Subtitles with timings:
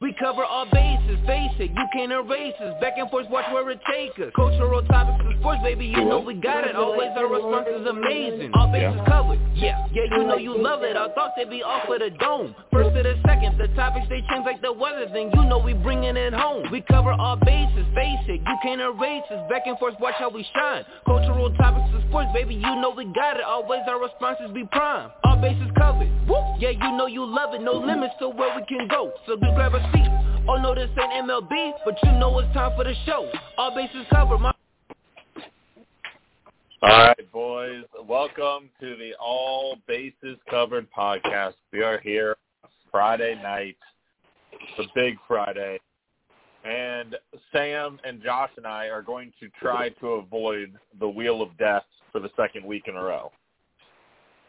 [0.00, 2.72] We cover all bases, face it, you can't erase us.
[2.80, 4.32] Back and forth, watch where it take us.
[4.34, 6.74] Cultural topics of sports, baby, you know we got it.
[6.74, 8.50] Always our response is amazing.
[8.54, 9.04] All bases yeah.
[9.04, 10.96] covered, yeah, yeah, you know you love it.
[10.96, 12.54] I thought they'd be off of the dome.
[12.72, 15.04] First to the second, the topics they change like the weather.
[15.12, 16.72] Then you know we bringing it home.
[16.72, 19.50] We cover all bases, face it, you can't erase us.
[19.50, 20.82] Back and forth, watch how we shine.
[21.04, 23.44] Cultural topics of sports, baby, you know we got it.
[23.44, 25.10] Always our responses be prime.
[25.24, 26.40] All bases covered, Woo!
[26.56, 27.60] yeah, you know you love it.
[27.60, 30.08] No limits to where we can go, so just grab a seat.
[30.48, 33.30] Oh no, this ain't MLB, but you know it's time for the show.
[33.56, 34.38] All bases covered.
[34.38, 34.52] My-
[36.82, 37.84] all right, boys.
[38.08, 41.52] Welcome to the All Bases Covered podcast.
[41.72, 42.36] We are here
[42.90, 43.76] Friday night,
[44.78, 45.78] the big Friday,
[46.64, 47.16] and
[47.52, 51.84] Sam and Josh and I are going to try to avoid the wheel of death
[52.12, 53.30] for the second week in a row.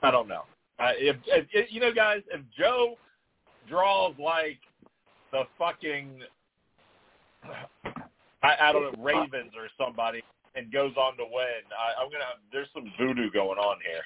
[0.01, 0.43] I don't know.
[0.79, 2.95] Uh, if, if you know, guys, if Joe
[3.69, 4.59] draws like
[5.31, 6.21] the fucking
[8.43, 10.21] I, I don't know Ravens or somebody
[10.55, 11.63] and goes on to win.
[11.77, 12.25] I, I'm gonna.
[12.51, 14.03] There's some voodoo going on here.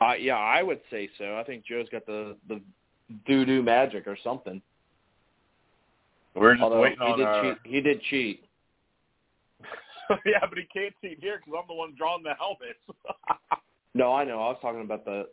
[0.00, 1.36] Uh, yeah, I would say so.
[1.36, 2.60] I think Joe's got the the
[3.26, 4.60] voodoo magic or something.
[6.34, 7.42] We're just Although waiting he on did our...
[7.42, 7.58] cheat.
[7.64, 8.44] He did cheat.
[10.26, 12.78] yeah, but he can't cheat here because I'm the one drawing the helmets.
[13.94, 14.42] no, I know.
[14.42, 15.28] I was talking about the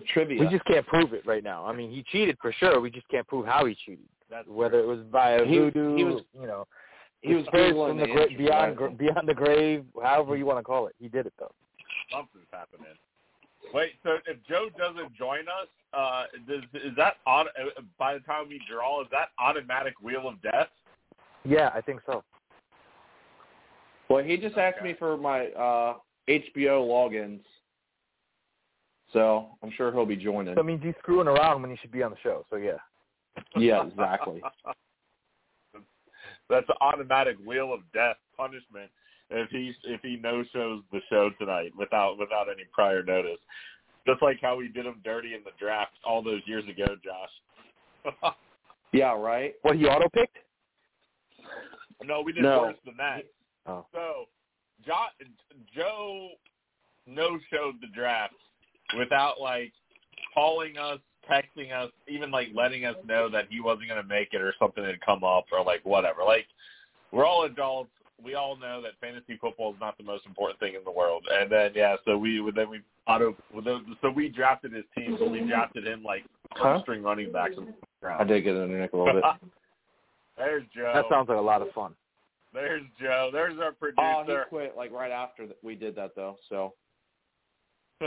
[0.00, 0.40] the trivia.
[0.40, 1.66] We just can't prove it right now.
[1.66, 2.80] I mean, he cheated for sure.
[2.80, 4.04] We just can't prove how he cheated.
[4.30, 6.66] That's Whether it was via He- voodoo, he was- you know,
[7.22, 8.76] he was spirits Googling from the the gra- beyond right?
[8.76, 10.94] gra- beyond the grave, however you want to call it.
[11.00, 11.52] He did it though.
[12.12, 12.86] something's happening.
[13.74, 18.20] Wait, so if Joe doesn't join us, uh, does, is that auto, uh, by the
[18.20, 20.70] time we draw, is that automatic wheel of death?
[21.44, 22.24] Yeah, I think so.
[24.08, 27.42] Well, he just asked me for my uh HBO logins,
[29.12, 30.54] so I'm sure he'll be joining.
[30.54, 32.44] That means he's screwing around when he should be on the show.
[32.50, 32.78] So yeah.
[33.56, 34.42] Yeah, exactly.
[36.50, 38.90] That's an automatic wheel of death punishment
[39.30, 43.38] if he if he no shows the show tonight without without any prior notice.
[44.06, 48.34] Just like how we did him dirty in the draft all those years ago, Josh.
[48.92, 49.54] yeah, right.
[49.62, 50.38] What he auto picked?
[52.04, 52.62] no, we did No.
[52.62, 53.24] worse than that.
[53.66, 53.84] Oh.
[53.92, 54.24] So,
[54.86, 55.26] jo-
[55.74, 56.30] Joe
[57.06, 58.34] no showed the draft
[58.96, 59.72] without like
[60.34, 60.98] calling us,
[61.30, 64.54] texting us, even like letting us know that he wasn't going to make it or
[64.58, 66.22] something had come up or like whatever.
[66.24, 66.46] Like
[67.12, 67.90] we're all adults.
[68.22, 71.24] We all know that fantasy football is not the most important thing in the world.
[71.30, 73.36] And then yeah, so we then we auto
[74.02, 76.80] so we drafted his team, but we drafted him like Huh?
[76.82, 77.54] string running backs.
[78.02, 79.24] I did get in the neck a little bit.
[80.36, 80.92] There's Joe.
[80.94, 81.94] That sounds like a lot of fun.
[82.54, 83.30] There's Joe.
[83.32, 84.00] There's our producer.
[84.00, 84.46] Oh, he producer.
[84.48, 86.36] quit like right after we did that though.
[86.48, 86.74] So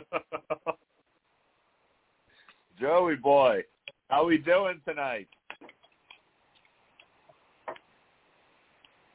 [2.79, 3.63] Joey boy,
[4.09, 5.28] how we doing tonight?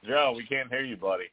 [0.05, 1.25] Joe, we can't hear you, buddy.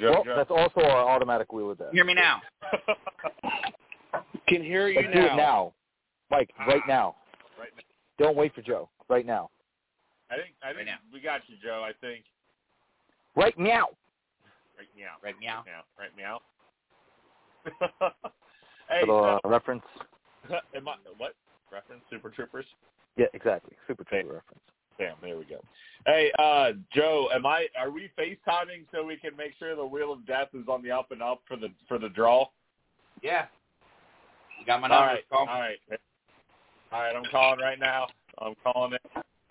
[0.00, 0.34] Joe, well, Joe.
[0.36, 1.92] that's also our automatic wheel of death.
[1.92, 2.40] Hear me now.
[4.48, 5.72] can hear you Let's do it now,
[6.30, 6.50] Mike.
[6.66, 7.16] Right ah, now.
[7.58, 7.82] right now.
[8.18, 8.88] Don't wait for Joe.
[9.08, 9.50] Right now.
[10.30, 10.98] I think I think Right now.
[11.12, 11.84] we got you, Joe.
[11.86, 12.24] I think
[13.38, 13.86] Right now.
[14.76, 15.62] right meow, Right meow.
[15.64, 16.40] meow, right meow.
[18.90, 19.84] hey, Little uh, reference.
[20.74, 21.34] am I, what
[21.70, 22.02] reference?
[22.10, 22.64] Super Troopers.
[23.16, 23.76] Yeah, exactly.
[23.86, 24.22] Super Okay.
[24.22, 24.62] Trooper reference.
[24.98, 25.60] Damn, there we go.
[26.04, 27.68] Hey, uh, Joe, am I?
[27.78, 30.90] Are we FaceTiming so we can make sure the wheel of death is on the
[30.90, 32.44] up and up for the for the draw?
[33.22, 33.46] Yeah.
[34.58, 35.06] You got my number.
[35.06, 35.60] right, Call all me.
[35.60, 35.78] right,
[36.90, 37.14] all right.
[37.14, 38.08] I'm calling right now.
[38.38, 39.02] I'm calling it.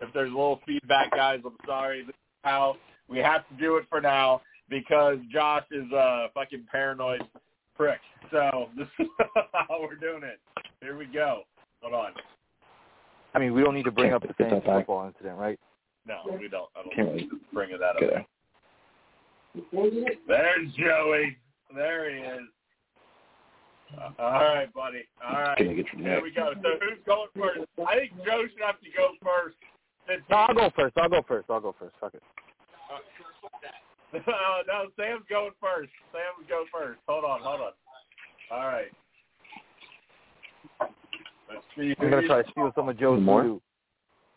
[0.01, 2.01] If there's a little feedback, guys, I'm sorry.
[2.01, 2.75] This is how
[3.09, 7.21] we have to do it for now because Josh is a fucking paranoid
[7.75, 7.99] prick.
[8.31, 9.07] So this is
[9.53, 10.39] how we're doing it.
[10.81, 11.43] Here we go.
[11.81, 12.11] Hold on.
[13.33, 14.77] I mean, we don't need to bring up the Get same that back.
[14.79, 15.59] football incident, right?
[16.07, 16.69] No, we don't.
[16.75, 18.01] I don't Can't need to bring that up.
[18.01, 18.25] Okay.
[20.27, 21.37] There's Joey.
[21.75, 22.39] There he is.
[23.97, 25.03] Uh, all right, buddy.
[25.25, 25.57] All right.
[25.57, 26.23] Can I get your There neck?
[26.23, 26.53] we go.
[26.61, 27.69] So who's going first?
[27.87, 29.55] I think Joe should have to go first.
[30.07, 30.97] Since No, I'll go first.
[30.97, 31.49] I'll go first.
[31.49, 31.95] I'll go first.
[31.99, 32.23] Fuck it.
[34.13, 35.91] No, uh, no, Sam's going first.
[36.11, 36.99] Sam's go first.
[37.07, 37.71] Hold on, hold on.
[38.51, 38.91] All right.
[41.49, 41.95] Let's see.
[41.99, 43.59] I'm gonna try to steal some of Joe's More?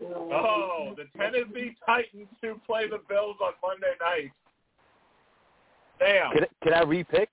[0.02, 4.32] Oh, the Tennessee Titans who play the Bills on Monday night.
[5.98, 6.32] Damn.
[6.32, 7.26] Can, can I repick?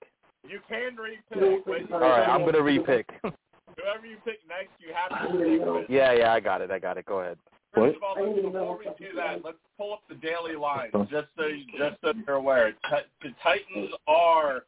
[0.46, 1.62] You can repick.
[1.66, 3.04] but All right, I'm gonna repick.
[3.22, 5.86] Whoever you pick next, you have to stick with.
[5.88, 6.70] yeah, yeah, I got it.
[6.70, 7.06] I got it.
[7.06, 7.38] Go ahead.
[7.74, 11.28] First of all, let's, before we do that, let's pull up the daily lines just
[11.36, 11.48] so
[11.78, 12.72] just so you're aware.
[13.22, 14.64] The Titans are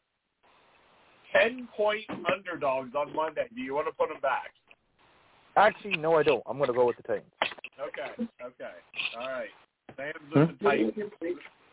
[1.32, 3.46] ten point underdogs on Monday.
[3.54, 4.52] Do you want to put them back?
[5.56, 6.42] Actually, no, I don't.
[6.46, 7.32] I'm going to go with the Titans.
[7.80, 8.28] Okay.
[8.42, 8.74] Okay.
[9.18, 9.48] All right.
[9.96, 10.54] Sam's with hmm?
[10.58, 10.92] the Titans.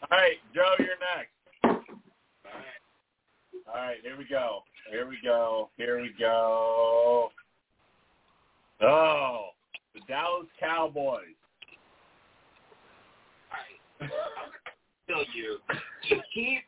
[0.10, 1.32] All right, Joe, you're next.
[3.68, 4.64] All right, here we go.
[4.90, 5.70] Here we go.
[5.76, 7.30] Here we go.
[8.82, 9.50] Oh,
[9.98, 11.36] the Dallas Cowboys.
[15.08, 15.58] Kill you.
[16.10, 16.64] You keep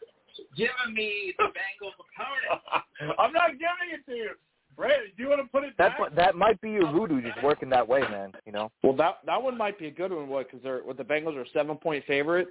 [0.56, 3.18] giving me the Bengals opponent.
[3.20, 4.30] I'm not giving it to you.
[4.76, 6.12] Brandon, do you want to put it That back?
[6.12, 8.32] mi- that might be your voodoo just working that way, man.
[8.46, 8.72] You know.
[8.82, 10.48] Well, that that one might be a good one, what?
[10.48, 12.48] Because they're what the Bengals are seven point favorite.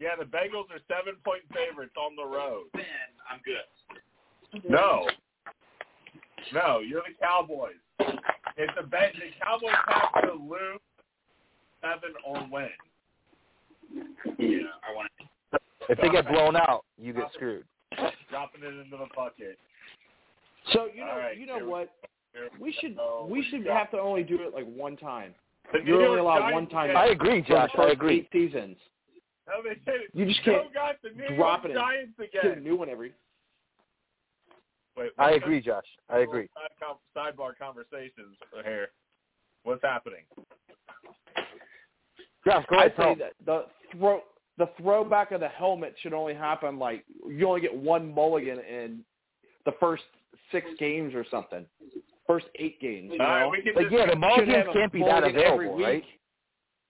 [0.00, 2.64] Yeah, the Bengals are seven point favorites on the road.
[2.72, 2.84] Then
[3.30, 4.70] I'm good.
[4.70, 5.06] No.
[6.54, 7.74] No, you're the Cowboys.
[8.58, 10.80] If the Ben, the Cowboys have to lose
[11.80, 12.68] seven or win.
[14.38, 15.58] Yeah, I want to.
[15.88, 17.64] If they get blown out, you get screwed.
[18.28, 19.58] Dropping it into the bucket.
[20.72, 21.88] So you know, All right, you know what?
[22.60, 23.26] We should go.
[23.30, 23.72] we should go.
[23.72, 25.34] have to only do it like one time.
[25.72, 26.96] The You're only allowed one time.
[26.96, 27.70] I agree, Josh.
[27.78, 28.18] I agree.
[28.20, 28.76] Eight seasons.
[29.46, 29.92] No, they.
[30.12, 31.76] You just can't got the New drop it in.
[31.76, 32.64] Giants get a again.
[32.64, 33.12] new one every.
[34.98, 35.84] Wait, I agree, Josh.
[36.10, 36.48] I agree.
[36.54, 38.88] Side com- Sidebar conversations here.
[39.62, 40.24] What's happening?
[42.44, 42.92] Josh, go ahead.
[42.98, 43.18] I ahead.
[43.18, 43.66] say that the
[43.98, 44.20] throw
[44.56, 49.04] the throwback of the helmet should only happen like you only get one mulligan in
[49.64, 50.02] the first
[50.50, 51.64] six games or something.
[52.26, 53.10] First eight games.
[53.14, 53.48] You All right, know?
[53.50, 55.76] we can Like, yeah, the discuss- mulligans have a can't be that mulligan every available,
[55.76, 55.86] week.
[55.86, 56.04] right?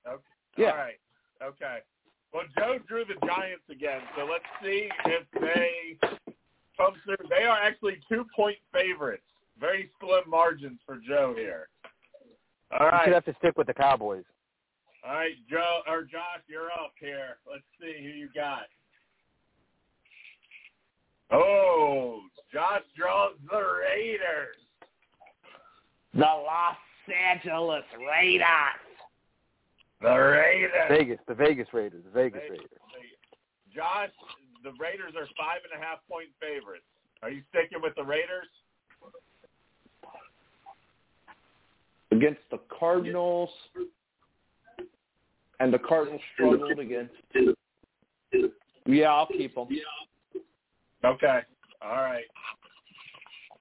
[0.09, 0.23] Okay.
[0.57, 0.71] Yeah.
[0.71, 0.99] All right.
[1.43, 1.79] Okay.
[2.33, 5.99] Well, Joe drew the Giants again, so let's see if they
[6.79, 6.95] come.
[7.29, 9.23] They are actually two-point favorites.
[9.61, 11.69] Very slim margins for Joe here.
[12.79, 14.25] All You should have to stick with the Cowboys.
[15.07, 17.39] All right, Joe or Josh, you're up here.
[17.51, 18.65] Let's see who you got.
[21.31, 22.21] Oh,
[22.53, 24.57] Josh draws the Raiders.
[26.15, 26.77] The Los
[27.33, 28.47] Angeles Raiders.
[30.01, 30.71] The Raiders.
[30.89, 32.59] Vegas, the Vegas Raiders, the Vegas Vegas.
[32.61, 32.79] Raiders.
[33.75, 34.11] Josh,
[34.63, 36.85] the Raiders are five and a half point favorites.
[37.23, 38.49] Are you sticking with the Raiders?
[42.11, 43.51] Against the Cardinals.
[45.61, 47.15] And the Cardinals struggled against.
[48.87, 49.69] Yeah, I'll keep them.
[51.05, 51.41] Okay.
[51.83, 52.25] All right.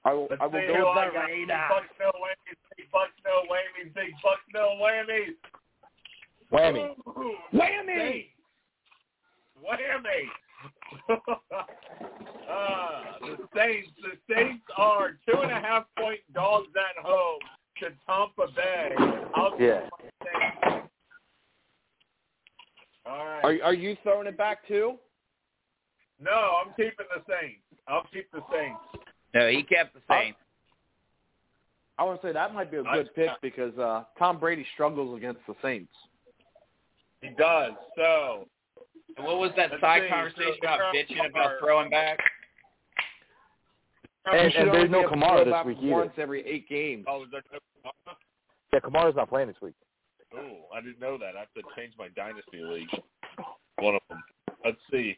[0.05, 0.27] I will.
[0.29, 1.25] Let's I will go with the got.
[1.25, 1.47] Raiders.
[1.47, 2.57] Big bucks, no whammies.
[2.77, 3.94] Big bucks, no whammies.
[3.94, 5.35] Big bucks, no whammies.
[6.51, 6.95] Whammy.
[7.07, 8.29] Ooh, Whammy!
[9.59, 10.29] Whammy.
[11.09, 11.17] Uh,
[13.21, 13.89] the Saints.
[14.01, 17.39] The Saints are two and a half point dogs at home
[17.79, 18.91] to Tampa Bay.
[19.35, 19.87] I'll Yeah.
[23.05, 23.43] All right.
[23.43, 24.95] Are are you throwing it back too?
[26.19, 26.31] No,
[26.65, 27.61] I'm keeping the Saints.
[27.87, 28.79] I'll keep the Saints.
[29.33, 30.39] No, he kept the Saints.
[31.99, 34.65] I want to say that might be a good I- pick because uh Tom Brady
[34.73, 35.93] struggles against the Saints.
[37.21, 37.73] He does.
[37.95, 38.47] So And
[39.25, 40.09] what was that Let's side see.
[40.09, 42.19] conversation So- about bitching about throwing back?
[44.25, 45.91] And- and there's no be able to Kamara this back week either.
[45.93, 47.05] Once every eight games.
[47.07, 47.91] oh, is there no
[48.73, 49.75] Yeah, Kamara's not playing this week.
[50.35, 51.37] Oh, I didn't know that.
[51.37, 52.89] I have to change my dynasty league.
[53.77, 54.21] One of them.
[54.65, 55.17] Let's see.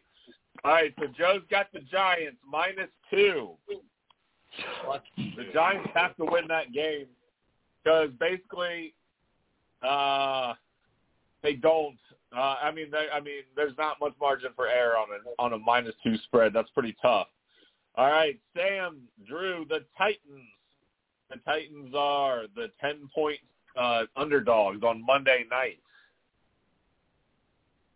[0.64, 3.58] All right, so Joe's got the Giants minus two.
[5.18, 7.08] The Giants have to win that game
[7.84, 8.94] because basically,
[9.82, 10.54] uh,
[11.42, 11.98] they don't.
[12.36, 15.54] Uh, I mean, they, I mean, there's not much margin for error on a on
[15.54, 16.54] a minus two spread.
[16.54, 17.28] That's pretty tough.
[17.96, 20.46] All right, Sam, Drew, the Titans.
[21.30, 23.40] The Titans are the ten point
[23.80, 25.80] uh, underdogs on Monday night.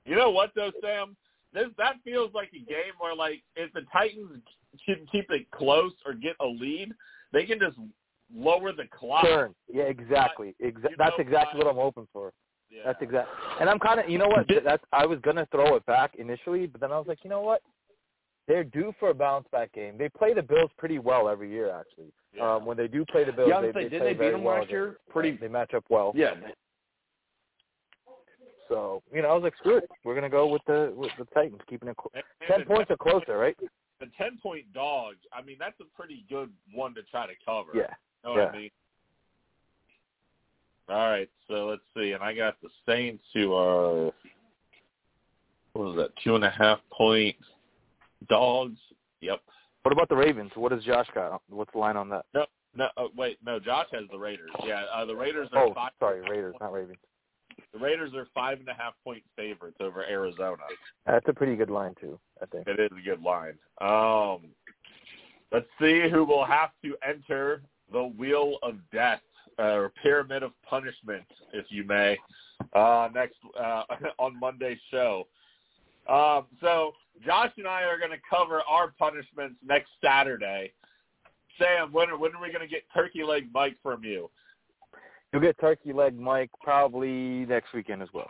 [0.05, 1.15] You know what though, Sam?
[1.53, 4.41] This that feels like a game where like if the Titans
[4.85, 6.91] can keep it close or get a lead,
[7.31, 7.77] they can just
[8.35, 9.23] lower the clock.
[9.25, 9.53] Turn.
[9.71, 10.55] Yeah, exactly.
[10.63, 11.67] Exa- You that's know exactly what?
[11.67, 12.33] what I'm hoping for.
[12.75, 12.81] Yeah.
[12.85, 13.29] That's exact.
[13.59, 14.47] And I'm kind of, you know what?
[14.63, 17.41] That's I was gonna throw it back initially, but then I was like, you know
[17.41, 17.61] what?
[18.47, 19.97] They're due for a bounce back game.
[19.97, 22.11] They play the Bills pretty well every year, actually.
[22.33, 22.55] Yeah.
[22.55, 24.05] Um, when they do play the Bills, Yeah, I they, was gonna they play didn't
[24.07, 24.83] they beat very them well last year?
[24.85, 26.11] against- Pretty- They match up well.
[26.15, 26.33] Yeah.
[28.69, 29.89] So you know, I was like, screw it.
[30.03, 32.65] We're gonna go with the with the Titans, keeping it clo- And- and ten the
[32.65, 33.55] points or closer, right?
[33.99, 35.19] The ten point dogs.
[35.31, 37.71] I mean, that's a pretty good one to try to cover.
[37.75, 37.93] Yeah.
[38.23, 38.51] You know what I Yeah.
[38.61, 38.71] mean?
[40.89, 42.11] All right, so let's see.
[42.11, 44.11] And I got the Saints who are
[45.73, 46.09] what was that?
[46.23, 47.35] Two and a half point
[48.29, 48.77] dogs.
[49.21, 49.39] Yep.
[49.83, 50.51] What about the Ravens?
[50.55, 51.41] What does Josh got?
[51.49, 52.25] What's the line on that?
[52.75, 53.59] No, oh, wait, no.
[53.59, 54.49] Josh has the Raiders.
[54.65, 55.91] Yeah, uh, the Raiders are Oh, five.
[55.99, 56.97] sorry, Raiders, not Ravens.
[57.71, 60.63] The Raiders are five and a half point favorites over Arizona.
[61.05, 62.67] That's a pretty good line too, I think.
[62.67, 63.57] It is a good line.
[63.81, 64.49] Um,
[65.51, 67.61] Let's see who will have to enter
[67.91, 69.21] the wheel of death
[69.57, 72.17] or pyramid of punishment, if you may,
[72.73, 73.83] uh, next uh,
[74.19, 75.27] on Monday's show.
[76.07, 76.93] Um, so
[77.25, 80.73] Josh and I are going to cover our punishments next Saturday.
[81.57, 84.29] Sam, when are, when are we going to get turkey leg Mike from you?
[85.31, 88.29] You'll get turkey leg Mike probably next weekend as well.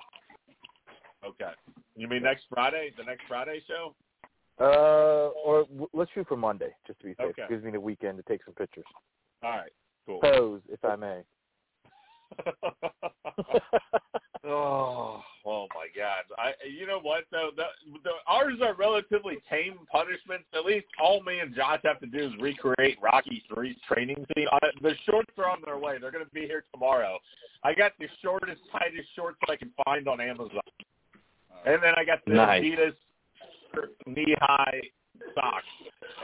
[1.25, 1.51] Okay.
[1.95, 2.91] You mean next Friday?
[2.97, 3.95] The next Friday show?
[4.59, 7.27] Uh, or w- let's shoot for Monday, just to be safe.
[7.31, 7.43] Okay.
[7.49, 8.85] Gives me the weekend to take some pictures.
[9.41, 9.71] All right.
[10.05, 10.19] Cool.
[10.19, 11.21] Pose, if I may.
[14.45, 16.23] oh, oh my God!
[16.37, 17.51] I, you know what though?
[17.55, 17.63] The,
[18.03, 20.45] the, ours are relatively tame punishments.
[20.53, 24.47] At least all me and Josh have to do is recreate Rocky Three's training scene.
[24.51, 25.97] Uh, the shorts are on their way.
[25.99, 27.17] They're going to be here tomorrow.
[27.63, 30.59] I got the shortest, tightest shorts I can find on Amazon,
[31.65, 32.63] and then I got the Nice.
[32.63, 32.93] Adidas
[34.05, 34.81] knee-high
[35.35, 35.65] socks.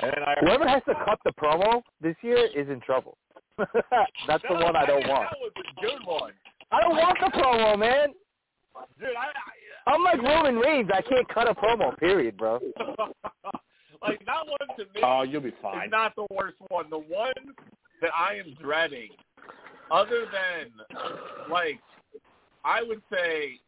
[0.01, 3.17] And then I Whoever has to cut the promo this year is in trouble.
[4.27, 5.29] That's the No, one I don't think want.
[5.29, 6.33] That was a good one,
[6.71, 8.09] I don't want the promo, man.
[8.99, 9.09] dude.
[9.09, 10.89] I, I I'm like Roman Reigns.
[10.93, 11.97] I can't cut a promo.
[11.97, 12.59] Period, bro.
[14.01, 15.73] like that one to me Oh, you'll be fine.
[15.75, 15.89] is fine.
[15.89, 16.89] not the worst one.
[16.89, 17.33] The one
[18.01, 19.09] that I am dreading,
[19.91, 20.71] other than
[21.49, 21.79] like,
[22.63, 23.59] I would say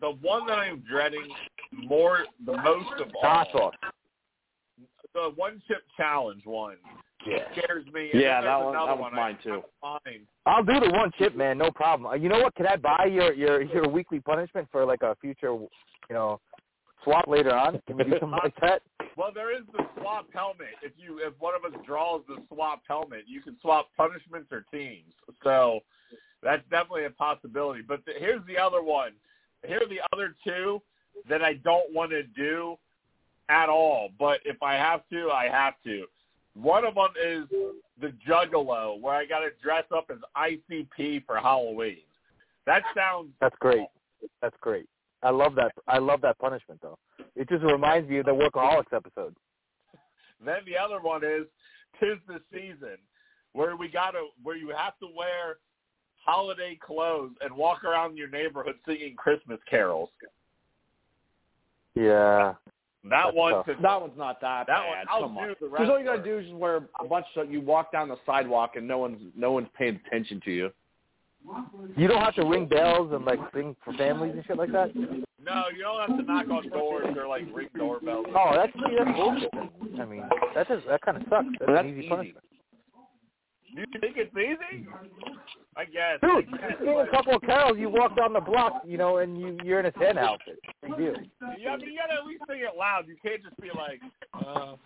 [0.00, 1.28] the one that I am dreading
[1.72, 3.70] more, the most of all, Nassau.
[5.14, 6.76] the one chip challenge one
[7.26, 7.50] Yeah.
[7.52, 8.10] scares me.
[8.12, 9.62] And Yeah, that one- that one's one mine, too.
[10.46, 11.58] I'll do the one chip, man.
[11.58, 12.10] No problem.
[12.10, 12.54] Uh, You know what?
[12.54, 15.68] Can I buy your your your weekly punishment for like a future, you
[16.10, 16.40] know,
[17.02, 17.80] swap later on?
[17.86, 18.82] Can we do something like that?
[19.16, 20.74] Well, there is the swap helmet.
[20.82, 24.64] If you if one of us draws the swap helmet, you can swap punishments or
[24.72, 25.14] teams.
[25.44, 25.80] So
[26.42, 27.80] that's definitely a possibility.
[27.86, 29.12] But the, here's the other one.
[29.64, 30.82] Here are the other two
[31.28, 32.76] that I don't want to do
[33.48, 34.08] at all.
[34.18, 36.06] But if I have to, I have to.
[36.54, 37.44] One of them is
[38.00, 41.98] the Juggalo, where I got to dress up as ICP for Halloween.
[42.66, 43.86] That sounds That's great.
[44.40, 44.88] That's great.
[45.22, 45.72] I love that.
[45.88, 46.98] I love that punishment though.
[47.34, 49.34] It just reminds me of the Workaholics episode.
[50.44, 51.46] Then the other one is
[51.98, 52.98] tis the season,
[53.52, 55.56] where we gotta where you have to wear
[56.24, 60.10] holiday clothes and walk around your neighborhood singing Christmas carols.
[61.94, 62.54] Yeah.
[63.04, 63.66] That That's one, tough.
[63.82, 65.06] That one's not that, that one, bad.
[65.10, 65.48] I'll Come on.
[65.48, 67.92] do the Because all you gotta do is just wear a bunch of you walk
[67.92, 70.70] down the sidewalk and no one's no one's paying attention to you.
[71.96, 74.94] You don't have to ring bells and like sing for families and shit like that.
[74.94, 78.24] no, you don't have to knock on doors or like ring doorbells.
[78.34, 79.50] Oh, that's see, that's bullshit.
[80.00, 80.22] I mean,
[80.54, 81.44] that just that kind of sucks.
[81.58, 82.08] That's, Well, that's an easy, easy.
[82.08, 82.44] punishment.
[83.74, 84.86] Do you think it's easy?
[85.76, 86.20] I guess.
[86.22, 89.40] Dude, you sing a couple of carols, you walk down the block, you know, and
[89.40, 90.60] you you're in a Santa outfit.
[90.82, 91.14] Deal.
[91.58, 93.08] Yeah, I mean, you gotta at least sing it loud.
[93.08, 94.00] You can't just be like,
[94.34, 94.76] uh,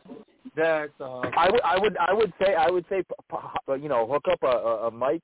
[0.57, 1.21] that's uh.
[1.37, 3.37] I would I would I would say I would say p- p-
[3.83, 5.23] you know hook up a, a, a mic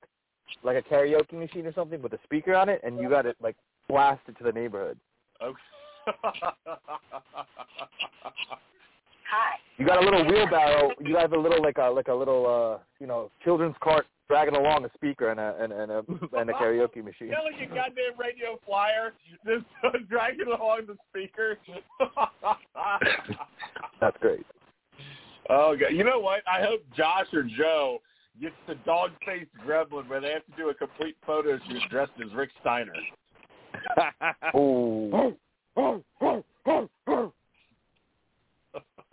[0.63, 3.35] like a karaoke machine or something with a speaker on it, and you got it
[3.41, 3.55] like
[3.89, 4.99] blasted to the neighborhood.
[5.41, 5.59] Okay.
[9.77, 10.91] You got a little wheelbarrow.
[11.03, 14.55] You have a little like a like a little uh you know children's cart dragging
[14.55, 16.03] along a speaker and a and, and a
[16.33, 17.27] and a karaoke machine.
[17.27, 19.13] You know, like a goddamn radio flyer,
[19.45, 19.65] just
[20.09, 21.57] dragging along the speaker.
[24.01, 24.45] That's great.
[25.49, 25.89] oh, God.
[25.91, 26.41] You know what?
[26.47, 27.99] I hope Josh or Joe
[28.41, 32.33] gets the dog-faced gremlin where they have to do a complete photo shoot dressed as
[32.33, 32.93] Rick Steiner.
[34.55, 35.33] Oh,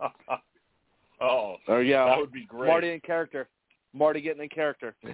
[1.21, 2.67] oh, There you that would be great.
[2.69, 3.47] Marty in character.
[3.93, 4.95] Marty getting in character.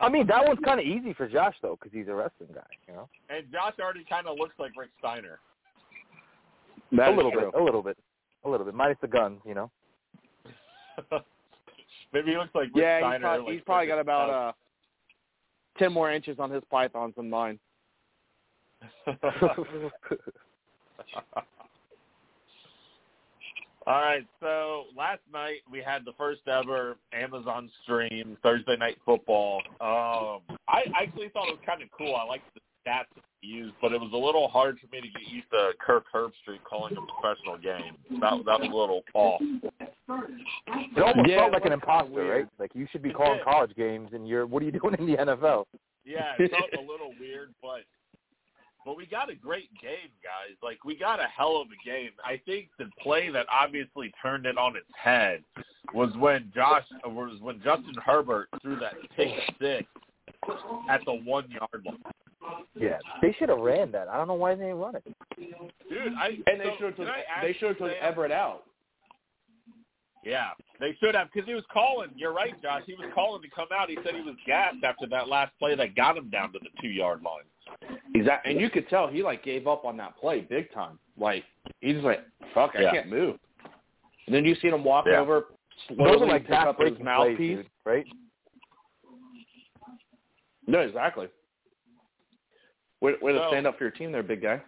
[0.00, 2.66] I mean that one's kind of easy for Josh though because he's a wrestling guy.
[2.88, 5.38] You know, and Josh already kind of looks like Rick Steiner.
[6.92, 7.50] That a little true.
[7.52, 7.96] bit, a little bit,
[8.44, 8.74] a little bit.
[8.74, 9.70] Minus the guns, you know.
[12.12, 13.20] Maybe he looks like Rick Yeah, he's, Steiner.
[13.20, 14.52] probably, like he's probably got about uh
[15.78, 17.58] ten more inches on his pythons than mine.
[23.88, 29.62] All right, so last night we had the first ever Amazon stream Thursday Night Football.
[29.80, 32.16] Um, I actually thought it was kind of cool.
[32.16, 35.00] I liked the stats that he used, but it was a little hard for me
[35.02, 37.94] to get used to Kirk Herbstreit calling a professional game.
[38.20, 39.40] That that was a little off.
[39.40, 42.28] It almost Yeah, felt like an imposter, weird.
[42.36, 42.46] right?
[42.58, 45.16] Like you should be calling college games, and you're what are you doing in the
[45.16, 45.66] NFL?
[46.04, 47.82] Yeah, it felt a little weird, but
[48.86, 50.56] but we got a great game, guys.
[50.62, 52.10] Like we got a hell of a game.
[52.24, 55.42] I think the play that obviously turned it on its head
[55.92, 59.84] was when Josh was when Justin Herbert threw that pick six
[60.88, 62.62] at the one yard line.
[62.78, 64.06] Yeah, they should have ran that.
[64.06, 65.04] I don't know why they didn't run it.
[65.36, 67.08] Dude, I And they so, should have took
[67.42, 68.62] they should have took Everett out.
[70.26, 70.48] Yeah,
[70.80, 72.08] they should have because he was calling.
[72.16, 72.82] You're right, Josh.
[72.84, 73.88] He was calling to come out.
[73.88, 76.68] He said he was gassed after that last play that got him down to the
[76.82, 77.44] two yard line.
[78.12, 80.98] Exactly, and you could tell he like gave up on that play big time.
[81.16, 81.44] Like
[81.80, 82.90] he's like, "Fuck, I Yeah.
[82.90, 83.38] can't move."
[84.26, 85.20] And then you see him walk Yeah.
[85.20, 85.46] over,
[85.90, 87.56] Those slowly are like pick up his back-breaking plays, mouthpiece.
[87.58, 88.06] dude, right?
[90.66, 91.28] No, exactly.
[93.00, 94.60] Way, way to stand up for your team, there, big guy.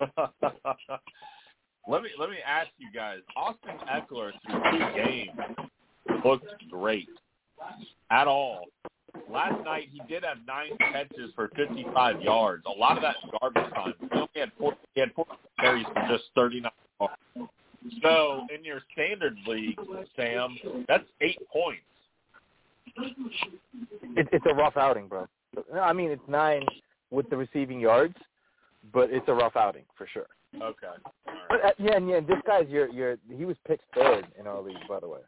[1.88, 3.18] let me let me ask you guys.
[3.36, 5.30] Austin Ekeler through two games
[6.24, 7.08] looked great
[8.10, 8.66] at all.
[9.30, 12.64] Last night he did have nine catches for 55 yards.
[12.66, 13.94] A lot of that garbage time.
[14.00, 14.74] He only had four.
[14.94, 15.26] He had four
[15.60, 17.50] carries for just 39 yards.
[18.02, 19.78] So in your standard league,
[20.16, 20.56] Sam,
[20.88, 21.82] that's eight points.
[24.16, 25.26] It, it's a rough outing, bro.
[25.80, 26.64] I mean, it's nine
[27.10, 28.14] with the receiving yards,
[28.92, 30.26] but it's a rough outing for sure.
[30.62, 30.86] Okay.
[31.26, 31.36] Right.
[31.48, 34.60] But uh, yeah, and yeah, this guy's your your he was picked third in our
[34.60, 35.20] league, by the way.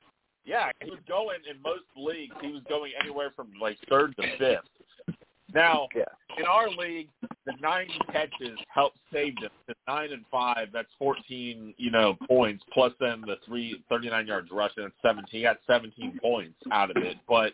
[0.45, 2.35] Yeah, he was going in most leagues.
[2.41, 5.17] He was going anywhere from like third to fifth.
[5.55, 6.05] Now, Yeah.
[6.39, 7.09] in our league,
[7.47, 9.51] the nine catches helped save them.
[9.69, 14.51] The nine and five, that's fourteen, you know, points plus then the three thirty-nine yards
[14.53, 14.83] rushing.
[14.83, 15.41] That's seventeen.
[15.41, 17.53] He got seventeen points out of it, but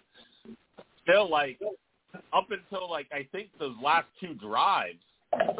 [1.02, 1.58] still, like
[2.32, 4.98] up until like I think those last two drives,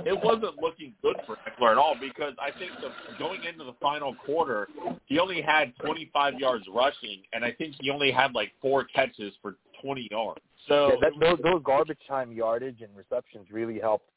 [0.05, 3.75] it wasn't looking good for Ekeler at all because I think the, going into the
[3.81, 4.69] final quarter,
[5.07, 9.33] he only had 25 yards rushing, and I think he only had like four catches
[9.41, 10.41] for 20 yards.
[10.69, 14.09] So yeah, that, those, those garbage time yardage and receptions really helped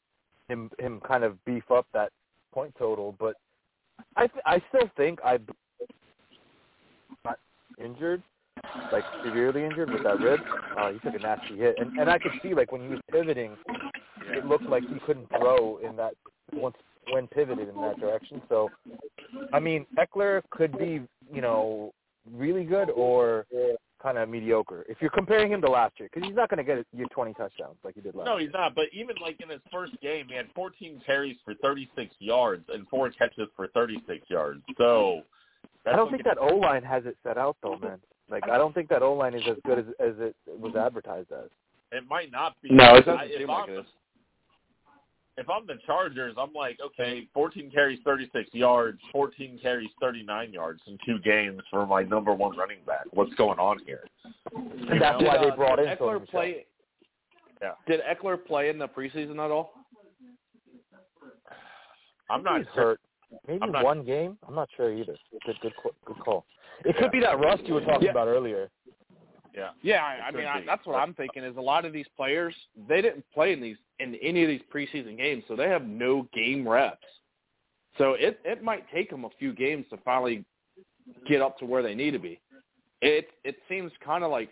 [0.48, 2.12] him him kind of beef up that
[2.52, 3.16] point total.
[3.18, 3.34] But
[4.16, 5.38] I th- I still think I
[7.24, 7.38] not
[7.82, 8.22] injured,
[8.92, 10.40] like severely injured with that rib.
[10.78, 13.00] Uh, he took a nasty hit, and and I could see like when he was
[13.10, 13.56] pivoting,
[14.28, 16.14] it looked like he couldn't throw in that
[16.52, 16.76] once
[17.12, 18.42] when pivoted in that direction.
[18.48, 18.68] So,
[19.52, 21.00] I mean, Ekeler could be
[21.32, 21.92] you know
[22.32, 23.46] really good or
[24.02, 26.64] kind of mediocre if you're comparing him to last year because he's not going to
[26.64, 28.48] get your 20 touchdowns like he did last no, year.
[28.48, 28.74] he's not.
[28.74, 32.86] But even like in his first game, he had 14 carries for 36 yards and
[32.88, 34.60] four catches for 36 yards.
[34.76, 35.22] So
[35.86, 37.98] I don't think that O line has it set out though, man.
[38.28, 41.30] Like I don't think that O line is as good as as it was advertised
[41.32, 41.48] as.
[41.92, 42.70] it might not be.
[42.72, 43.86] No, it doesn't if seem like I'm- it is.
[45.38, 50.80] If I'm the Chargers, I'm like, okay, 14 carries, 36 yards, 14 carries, 39 yards
[50.86, 53.04] in two games for my number one running back.
[53.10, 54.04] What's going on here?
[54.54, 56.66] And that's Did, why uh, they brought did in Ekeler Sony play.
[57.60, 57.72] Yeah.
[57.86, 59.72] Did Ekeler play in the preseason at all?
[62.30, 62.82] I'm not He's sure.
[62.84, 63.00] hurt.
[63.46, 64.38] Maybe I'm not- one game.
[64.48, 65.16] I'm not sure either.
[65.44, 65.72] Good, good,
[66.06, 66.46] good call.
[66.84, 68.10] It could be that rust you were talking Yeah.
[68.10, 68.70] about earlier.
[69.54, 69.70] Yeah.
[69.82, 71.42] Yeah, I, I mean, I, that's what I'm thinking.
[71.42, 72.54] Is a lot of these players
[72.88, 76.28] they didn't play in these in any of these preseason games, so they have no
[76.32, 77.06] game reps.
[77.98, 80.44] So it it might take them a few games to finally
[81.26, 82.40] get up to where they need to be.
[83.00, 84.50] It it seems kind of like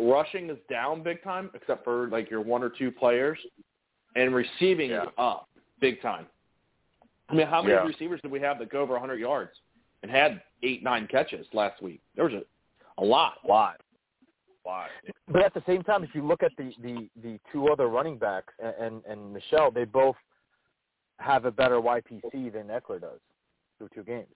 [0.00, 3.38] rushing is down big time, except for like your one or two players,
[4.16, 5.04] and receiving Yeah.
[5.04, 5.48] is up
[5.80, 6.26] big time.
[7.28, 7.84] I mean, how many Yeah.
[7.84, 9.58] receivers did we have that go over 100 yards
[10.02, 12.00] and had eight nine catches last week?
[12.14, 12.44] There was a
[12.98, 13.44] a lot.
[13.44, 13.80] Lot.
[15.28, 18.18] But at the same time, if you look at the the the two other running
[18.18, 20.16] backs and and, and Michel, they both
[21.18, 23.20] have a better YPC than Ekeler does
[23.78, 24.26] through two games.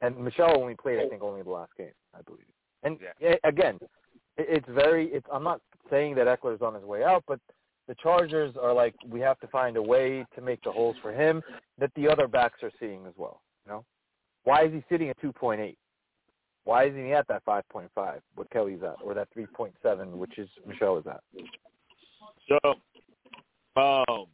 [0.00, 2.44] And Michel only played, I think, only the last game, I believe.
[2.84, 3.34] And Yeah.
[3.44, 3.78] again,
[4.36, 5.08] it, it's very.
[5.12, 7.40] It's, I'm not saying that Ekeler's on his way out, but
[7.88, 11.12] the Chargers are like we have to find a way to make the holes for
[11.12, 11.42] him
[11.78, 13.42] that the other backs are seeing as well.
[13.66, 13.84] You know,
[14.44, 15.76] why is he sitting at 2.8?
[16.68, 17.88] Why isn't he at that 5.5,
[18.34, 21.22] what Kelley's at, or that 3.7, which is Michel is at?
[22.46, 22.58] So,
[23.80, 24.26] um,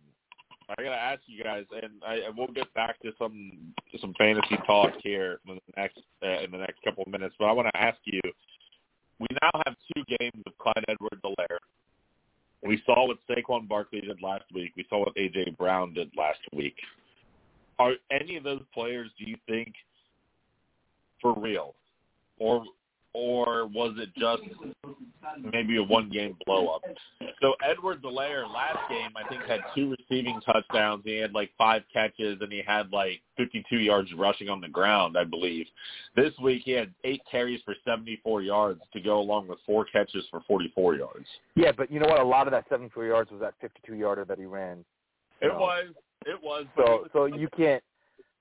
[0.69, 3.53] I gotta ask you guys, and I, we'll get back to some
[4.01, 7.37] some fantasy talk here in the next uh, in the next couple of minutes.
[7.39, 8.21] But I want to ask you:
[9.21, 11.59] We now have two games of Clyde Edwards-Helaire.
[12.65, 14.73] We saw what Saquon Barkley did last week.
[14.77, 16.75] We saw what AJ Brown did last week.
[17.79, 19.73] Are any of those players, do you think,
[21.23, 21.77] for real,
[22.39, 22.65] or
[23.15, 24.43] or was it just
[25.53, 26.83] maybe a one game blow up?
[27.41, 31.03] So Edward Helaire last game I think had two receiving touchdowns.
[31.05, 35.17] He had like five catches and he had like 52 yards rushing on the ground,
[35.17, 35.67] I believe.
[36.17, 40.25] This week he had eight carries for 74 yards to go along with four catches
[40.31, 41.27] for 44 yards.
[41.55, 42.21] Yeah, but you know what?
[42.21, 44.85] A lot of that 74 yards was that 52 yarder that he ran.
[45.41, 45.87] It was,
[46.27, 46.65] it was.
[46.77, 47.83] So so you can't.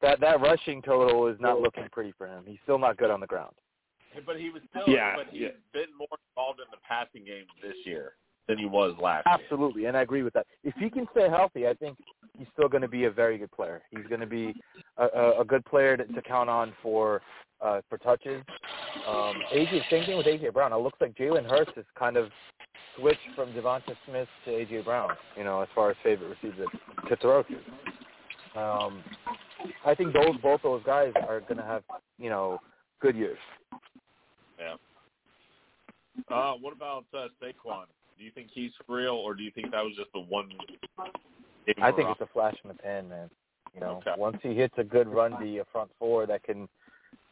[0.01, 2.43] That that rushing total is not looking pretty for him.
[2.45, 3.53] He's still not good on the ground.
[4.25, 5.47] But he was still, Yeah, but he's yeah.
[5.73, 8.13] been more involved in the passing game this year
[8.47, 9.37] than he was last year.
[9.39, 10.45] Absolutely, and I agree with that.
[10.63, 11.97] If he can stay healthy, I think
[12.37, 13.81] he's still going to be a very good player.
[13.91, 14.53] He's going to be
[14.97, 17.21] a, a, a good player to, to count on for
[17.61, 18.43] uh, for touches.
[19.07, 20.73] Um, AJ, same thing with AJ Brown.
[20.73, 22.29] It looks like Jalen Hurts has kind of
[22.97, 25.11] switched from DeVonta Smith to AJ Brown.
[25.37, 26.65] You know, as far as favorite receiver
[27.07, 28.59] to throw to.
[28.59, 29.03] Um,
[29.85, 31.83] I think those both those guys are going to have
[32.19, 32.59] you know
[33.01, 33.39] good years.
[34.63, 36.35] Yeah.
[36.35, 37.85] Uh, what about uh, Saquon?
[38.17, 40.49] Do you think he's real, or do you think that was just the one?
[41.81, 43.29] I think it's a flash in the pan, man.
[43.73, 44.13] You know, Okay.
[44.17, 46.69] once he hits a good run to a front four that can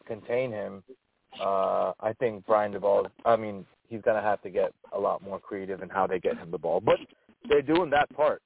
[0.06, 0.82] contain him,
[1.40, 3.08] uh, I think Brian Daboll.
[3.24, 6.36] I mean, he's gonna have to get a lot more creative in how they get
[6.36, 6.80] him the ball.
[6.80, 6.98] But
[7.48, 8.42] they're doing that part.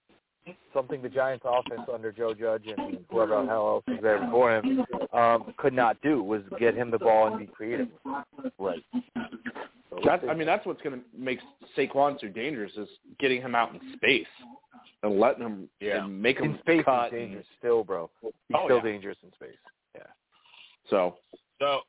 [0.72, 4.56] Something the Giants' offense under Joe Judge and whoever the hell else was there before
[4.56, 7.88] him um, could not do was get him the ball and be creative.
[8.58, 8.82] Right.
[9.90, 11.38] So That's, I mean, that's what's going to make
[11.76, 14.26] Saquon so dangerous is getting him out in space
[15.02, 16.04] and letting him Yeah.
[16.04, 17.10] and make him in space cut.
[17.10, 18.10] he's dangerous still, bro.
[18.22, 18.82] He's Oh, still yeah.
[18.82, 19.56] dangerous in space.
[19.94, 20.02] Yeah.
[20.90, 21.16] So
[21.58, 21.80] So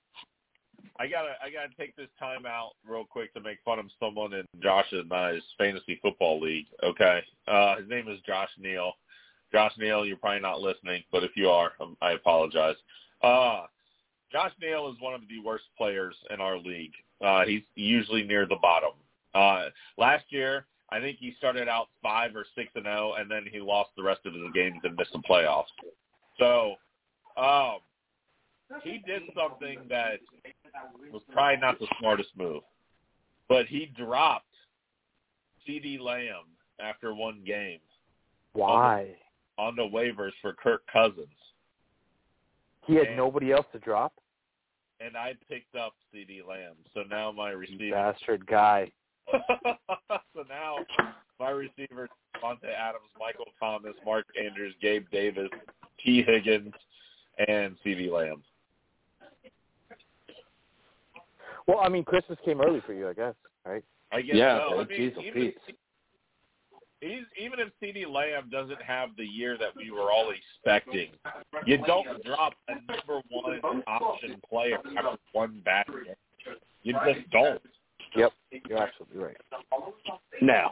[0.99, 4.33] I gotta I gotta take this time out real quick to make fun of someone
[4.33, 6.65] in Josh and I's fantasy football league.
[6.83, 8.93] Okay, uh, his name is Josh Neal.
[9.51, 12.75] Josh Neal, you're probably not listening, but if you are, um, I apologize.
[13.21, 13.65] Uh,
[14.31, 16.93] Josh Neal is one of the worst players in our league.
[17.23, 18.91] Uh, he's usually near the bottom.
[19.33, 23.45] Uh, last year, I think he started out five or six and zero, and then
[23.49, 25.65] he lost the rest of his games and missed the playoffs.
[26.39, 26.75] So,
[27.41, 27.79] um,
[28.83, 30.19] he did something that
[31.11, 32.63] was probably not the smartest move,
[33.49, 34.45] but he dropped
[35.67, 36.45] CeeDee Lamb
[36.79, 37.79] after one game
[38.53, 39.15] Why?
[39.57, 41.27] on the waivers for Kirk Cousins,
[42.85, 44.13] He had And- nobody else to drop.
[44.99, 46.75] and I picked up CeeDee Lamb.
[46.93, 47.91] So now my receiver.
[47.95, 48.91] bastard guy.
[49.33, 50.77] so now
[51.39, 52.09] my receivers:
[52.41, 55.49] Monte Adams, Michael Thomas, Mark Andrews, Gabe Davis,
[55.99, 56.73] Tee Higgins,
[57.47, 58.09] and C.D.
[58.09, 58.41] Lamb.
[61.67, 63.83] Well, I mean, Christmas came early for you, I guess, right?
[64.11, 64.79] I guess Yeah, so.
[64.79, 65.57] I mean, jeez, even, Pete.
[65.67, 65.75] if,
[67.01, 71.09] he's, even if CeeDee Lamb doesn't have the year that we were all expecting,
[71.65, 76.15] you don't drop a number one option player after one bad game.
[76.83, 77.61] You just don't.
[78.15, 78.31] Yep,
[78.69, 79.37] you're absolutely right.
[80.41, 80.71] Now,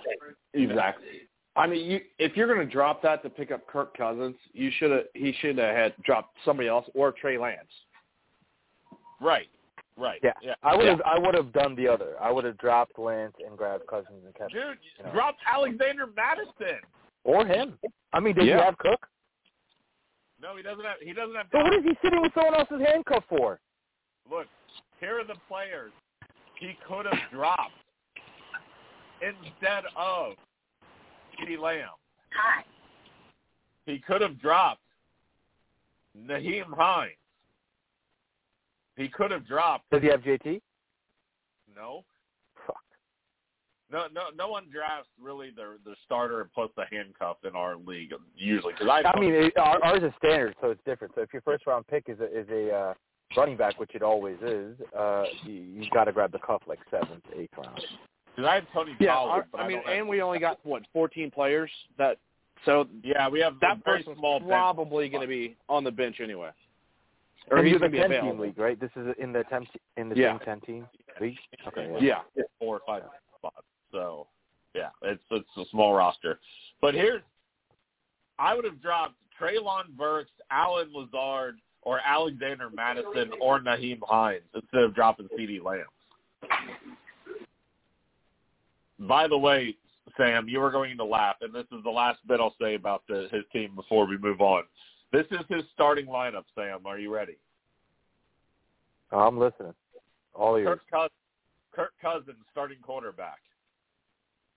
[0.54, 1.28] exactly.
[1.58, 4.72] I mean, you if you're going to drop that to pick up Kirk Cousins, you
[4.78, 7.60] should have he should have had dropped somebody else or Trey Lance.
[9.22, 9.48] Right.
[9.98, 10.20] Right.
[10.24, 10.56] Yeah, Yeah.
[10.62, 11.02] I would have.
[11.06, 12.16] I would have done the other.
[12.22, 15.12] I would have dropped Lance and grabbed Cousins and kept, Dude, you know.
[15.14, 16.80] drop Alexander Mattison.
[17.24, 17.80] or him.
[18.14, 18.58] I mean, did Yeah.
[18.58, 19.08] you have Cook?
[20.42, 20.98] No, he doesn't have.
[21.02, 21.48] He doesn't have.
[21.52, 23.60] So what is he sitting with someone else's handcuff for?
[24.30, 24.48] Look,
[25.00, 25.92] here are the players
[26.60, 27.72] he could have dropped
[29.22, 30.34] instead of
[31.40, 31.90] CeeDee Lamb.
[33.86, 34.82] He could have dropped
[36.18, 37.14] Nyheim Hines.
[38.96, 40.62] He could have dropped Does he have JT?
[41.76, 42.06] no,
[42.66, 42.78] Fuck.
[43.92, 48.14] no, no, no one drafts really the the starter plus the handcuff in our league
[48.36, 51.14] usually because I, I mean, it, ours is standard, so it's different.
[51.16, 52.94] So if your first round pick is a, is a uh,
[53.36, 56.80] running back, which it always is, uh, you, you got to grab the cuff like
[56.90, 57.82] seventh, eighth round.
[58.36, 59.32] because I have Tony Yeah, Pollard.
[59.32, 62.18] our- but I mean, and we only got what 14 players that
[62.64, 64.50] so yeah, we have that a very person's small bench.
[64.50, 66.52] probably going to be on the bench anyway.
[67.52, 68.32] Or and he's you're going to be ten available.
[68.32, 68.80] team league, right?
[68.80, 69.66] This is in the ten
[69.98, 70.32] in the Yeah.
[70.38, 70.88] same ten team
[71.22, 71.38] league.
[71.68, 71.90] Okay.
[72.02, 72.22] Yeah.
[72.36, 72.44] Yeah.
[72.60, 73.04] four or five
[73.38, 73.66] spots.
[73.92, 74.28] So
[74.74, 76.40] yeah, it's it's a small roster.
[76.82, 77.22] But here's
[78.40, 84.82] I would have dropped Treylon Burks, Allen Lazard, or Alexander Mattison or Nyheim Hines instead
[84.82, 85.86] of dropping CeeDee Lamb.
[89.00, 89.76] By the way,
[90.18, 93.04] Sam, you were going to laugh, and this is the last bit I'll say about
[93.08, 94.64] the, his team before we move on.
[95.16, 96.86] This is his starting lineup, Sam.
[96.86, 97.38] Are you ready?
[99.14, 99.74] I'm listening.
[100.34, 100.68] All ears.
[100.68, 101.12] Kirk Cousins,
[101.72, 103.40] Kirk Cousins, starting quarterback.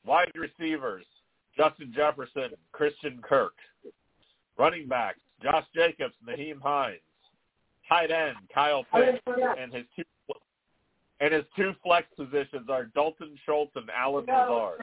[0.04, 1.04] Wide receivers,
[1.56, 3.52] Justin Jefferson, Christian Kirk.
[4.58, 6.98] Running backs, Josh Jacobs, Nyheim Hines.
[7.88, 10.02] Tight end, Kyle Pitts, and his two
[11.20, 14.82] and his two flex positions are Dalton Schultz and Allen Lazard.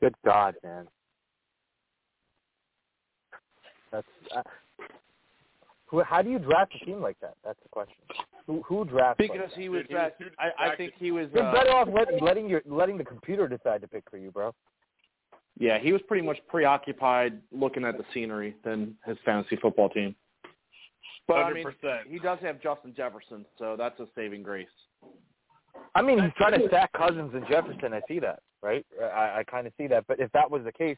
[0.00, 0.88] Good God, man.
[3.92, 4.06] That's.
[4.34, 4.42] Uh,
[5.86, 7.34] who, how do you draft a team like that?
[7.44, 7.96] That's the question.
[8.46, 9.20] Who who drafts?
[9.20, 9.60] like Because that?
[9.60, 10.52] he was Dude, he was that.
[10.58, 11.28] I, I think he was.
[11.34, 14.30] You're Uh, better off letting letting your letting the computer decide to pick for you,
[14.30, 14.54] bro.
[15.58, 20.14] yeah, he was pretty much preoccupied looking at the scenery than his fantasy football team.
[21.28, 21.66] But I mean,
[22.08, 24.66] he does have Justin Jefferson, so that's a saving grace.
[25.94, 27.92] I mean, he's trying to stack Cousins and Jefferson.
[27.92, 28.84] I see that, right?
[29.00, 30.04] I, I kind of see that.
[30.08, 30.96] But if that was the case,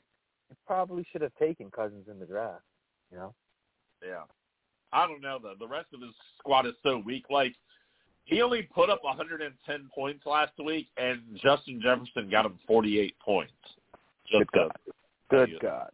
[0.49, 2.63] you probably should have taken Cousins in the draft.
[3.15, 3.35] You know.
[4.05, 4.23] Yeah.
[4.93, 5.55] I don't know though.
[5.59, 7.25] The rest of his squad is so weak.
[7.31, 7.55] Like
[8.25, 13.53] he only put up 110 points last week, and Justin Jefferson got him 48 points.
[14.27, 14.73] Just Good God.
[15.31, 15.91] Good God.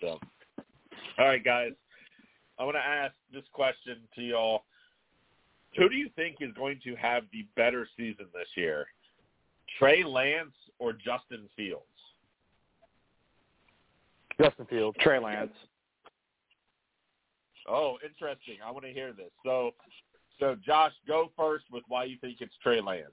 [0.00, 0.18] So,
[1.18, 1.72] all right, guys.
[2.58, 4.64] I want to ask this question to y'all.
[5.76, 8.86] Who do you think is going to have the better season this year?
[9.78, 11.84] Trey Lance or Justin Fields?
[14.40, 14.96] Justin Fields.
[15.00, 15.50] Trey Lance.
[17.68, 18.56] Oh, interesting.
[18.64, 19.30] I want to hear this.
[19.44, 19.72] So,
[20.40, 23.04] so Josh, go first with why you think it's Trey Lance.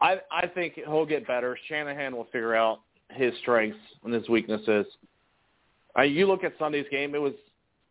[0.00, 1.58] I I think he'll get better.
[1.68, 4.86] Shanahan will figure out his strengths and his weaknesses.
[5.98, 7.32] Uh, you look at Sunday's game; it was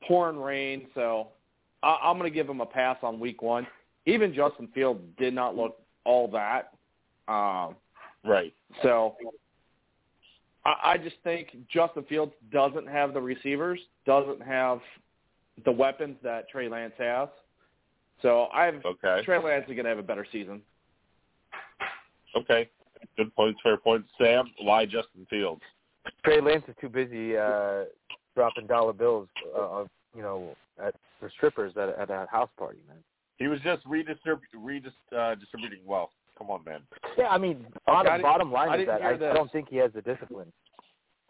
[0.08, 1.30] pouring rain, so
[1.84, 3.66] I, I'm going to give him a pass on week one.
[4.06, 6.74] Even Justin Field did not look all that.
[7.28, 7.76] Um,
[8.24, 8.54] Right.
[8.82, 9.16] so
[10.66, 14.80] I, I just think Justin Fields doesn't have the receivers, doesn't have
[15.64, 17.30] the weapons that Trey Lance has.
[18.22, 19.22] So I have Okay.
[19.24, 20.62] Trey Lance is going to have a better season.
[22.36, 22.70] Okay.
[23.18, 23.60] Good points.
[23.64, 24.10] Fair points.
[24.18, 25.62] Sam, why Justin Fields?
[26.24, 27.84] Trey Lance is too busy uh,
[28.36, 32.80] dropping dollar bills, uh, of you know, at for strippers at, at a house party,
[32.88, 32.98] man.
[33.38, 36.12] He was just redistrib- redis- uh, distributing wealth.
[36.38, 36.82] Come on, man.
[37.18, 39.70] Yeah, I mean, bottom I didn't- bottom I line is that I, I don't think
[39.70, 40.52] he has the discipline.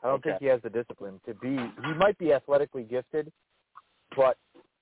[0.03, 1.55] I don't think he has the discipline to be.
[1.55, 3.31] He might be athletically gifted,
[4.15, 4.37] but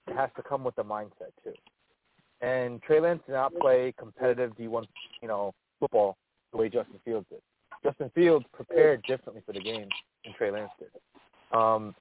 [0.08, 1.54] it has to come with the mindset too.
[2.42, 4.86] And Trey Lance did not play competitive D1,
[5.22, 6.18] you know, football
[6.52, 7.40] the way Justin Fields did.
[7.84, 9.88] Justin Fields prepared differently for the game
[10.26, 11.58] than Trey Lance did.
[11.58, 11.96] Um,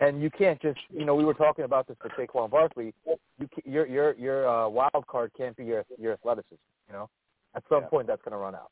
[0.00, 2.92] and you can't just, you know, we were talking about this for Saquon Barkley.
[3.38, 6.56] You, your your your uh, wild card can't be your your athleticism.
[6.88, 7.10] You know,
[7.56, 7.88] at some Yeah.
[7.88, 8.70] point that's going to run out,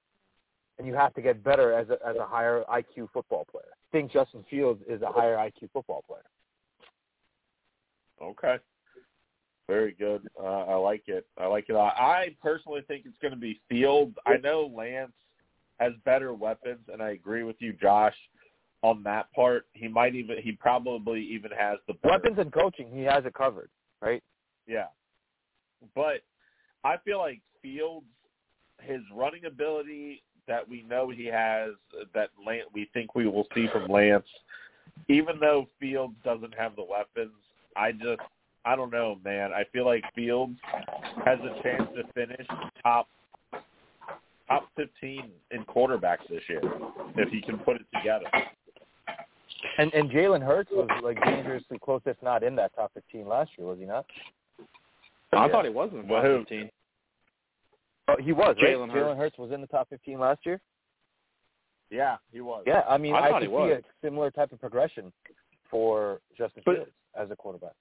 [0.79, 3.73] and you have to get better as a as a higher IQ football player.
[3.73, 6.25] I think Justin Fields is a higher IQ football player.
[8.21, 8.59] Okay.
[9.67, 10.29] Very good.
[10.39, 11.27] Uh, I like it.
[11.39, 11.75] I like it.
[11.75, 14.15] I I personally think it's going to be Fields.
[14.27, 15.13] I know Lance
[15.81, 18.15] has better weapons, and I agree with you, Josh,
[18.83, 19.67] on that part.
[19.73, 20.37] He might even.
[20.39, 23.71] He probably even has the better Weapons and coaching, he has it covered,
[24.03, 24.23] right?
[24.67, 24.89] Yeah.
[25.95, 26.23] But
[26.85, 28.07] I feel like Fields,
[28.87, 31.71] his running ability that we know he has,
[32.15, 34.27] that Lance, we think we will see from Lance,
[35.09, 37.33] even though Fields doesn't have the weapons,
[37.77, 38.21] I just,
[38.65, 39.53] I don't know, man.
[39.53, 40.59] I feel like Fields
[41.25, 42.47] has a chance to finish
[42.83, 43.09] top
[44.47, 46.61] top 15 in quarterbacks this year
[47.17, 48.27] if he can put it together.
[49.79, 53.51] And and Jalen Hurts was like dangerously close, if not in that top 15 last
[53.57, 54.05] year, was he not?
[55.33, 55.53] I Yeah.
[55.53, 56.39] thought he was in the top who?
[56.41, 56.71] 15.
[58.09, 58.57] Oh, he was.
[58.63, 58.75] right?
[58.77, 59.19] Jalen Jalen Hurts.
[59.19, 60.61] Hurts was in the top 15 last year.
[61.91, 62.65] Yeah, he was.
[62.67, 63.83] Yeah, I mean, I I, could see was.
[63.83, 65.13] a similar type of progression
[65.71, 67.73] for Justin But- Fields as a quarterback.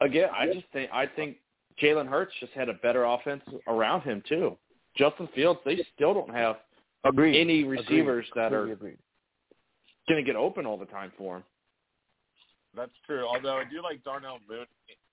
[0.00, 1.36] Again, I just think I think
[1.80, 4.58] Jalen Hurts just had a better offense around him too.
[4.96, 6.56] Justin Fields, they still don't have
[7.04, 7.40] Agreed.
[7.40, 8.96] any receivers that Completely are
[10.08, 11.44] going to get open all the time for him.
[12.76, 13.24] That's true.
[13.26, 14.66] Although I do like Darnell Mooney.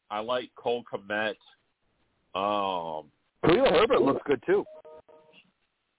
[0.09, 1.35] I like Cole Kmet.
[2.35, 3.05] Um.
[3.45, 4.63] Khalil Herbert looks good too.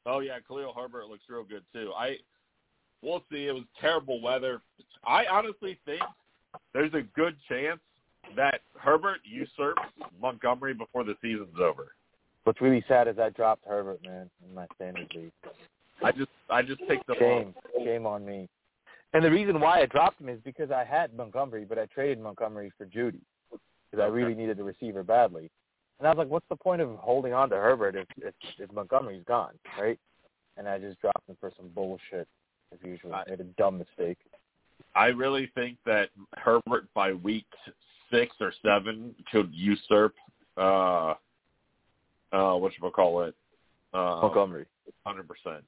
[0.07, 1.93] Oh yeah, Khalil Herbert looks real good too.
[1.97, 2.17] I.
[3.03, 3.49] We'll see.
[3.49, 4.63] It was terrible weather.
[5.05, 6.03] I honestly think
[6.73, 7.81] there's a good chance
[8.37, 9.83] that Herbert usurps
[10.21, 11.95] Montgomery before the season's over.
[12.45, 15.33] What's really sad is I dropped Herbert, man, in my standard league.
[16.03, 18.49] I just I just picked the Shame, shame on me.
[19.15, 22.21] And the reason why I dropped him is because I had Montgomery, but I traded
[22.21, 25.51] Montgomery for Jeudy because I really needed the receiver badly.
[26.03, 28.73] And I was like, what's the point of holding on to Herbert if, if, if
[28.73, 29.97] Montgomery's gone, right?
[30.57, 32.27] And I just dropped him for some bullshit
[32.73, 33.15] as usual.
[33.15, 34.19] I made a dumb mistake.
[34.97, 37.47] I really think that Herbert by week
[38.11, 40.15] six or seven could usurp
[40.57, 41.15] uh
[42.33, 43.37] uh what you call it
[43.95, 44.67] uh Montgomery.
[45.07, 45.65] hundred percent.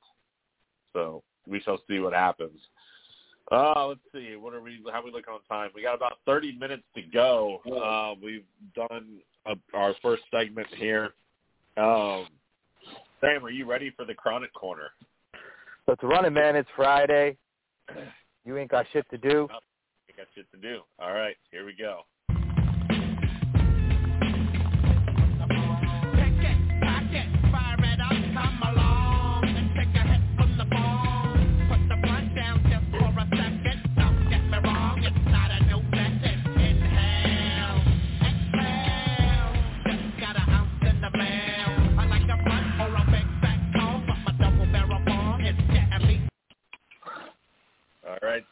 [0.95, 2.59] So we shall see what happens.
[3.53, 4.35] Uh let's see.
[4.35, 4.81] What are we?
[4.93, 5.71] How we look on time?
[5.77, 7.61] We got about thirty minutes to go.
[7.65, 8.43] Uh, we've
[8.75, 11.11] done uh our first segment here.
[11.77, 12.27] Um,
[13.21, 14.91] Sam, are you ready for the chronic corner?
[15.87, 16.57] Let's run it, man.
[16.57, 17.37] It's Friday.
[18.45, 19.49] You ain't got shit to do.
[20.09, 20.81] We got shit to do.
[20.99, 22.03] All right, here we go.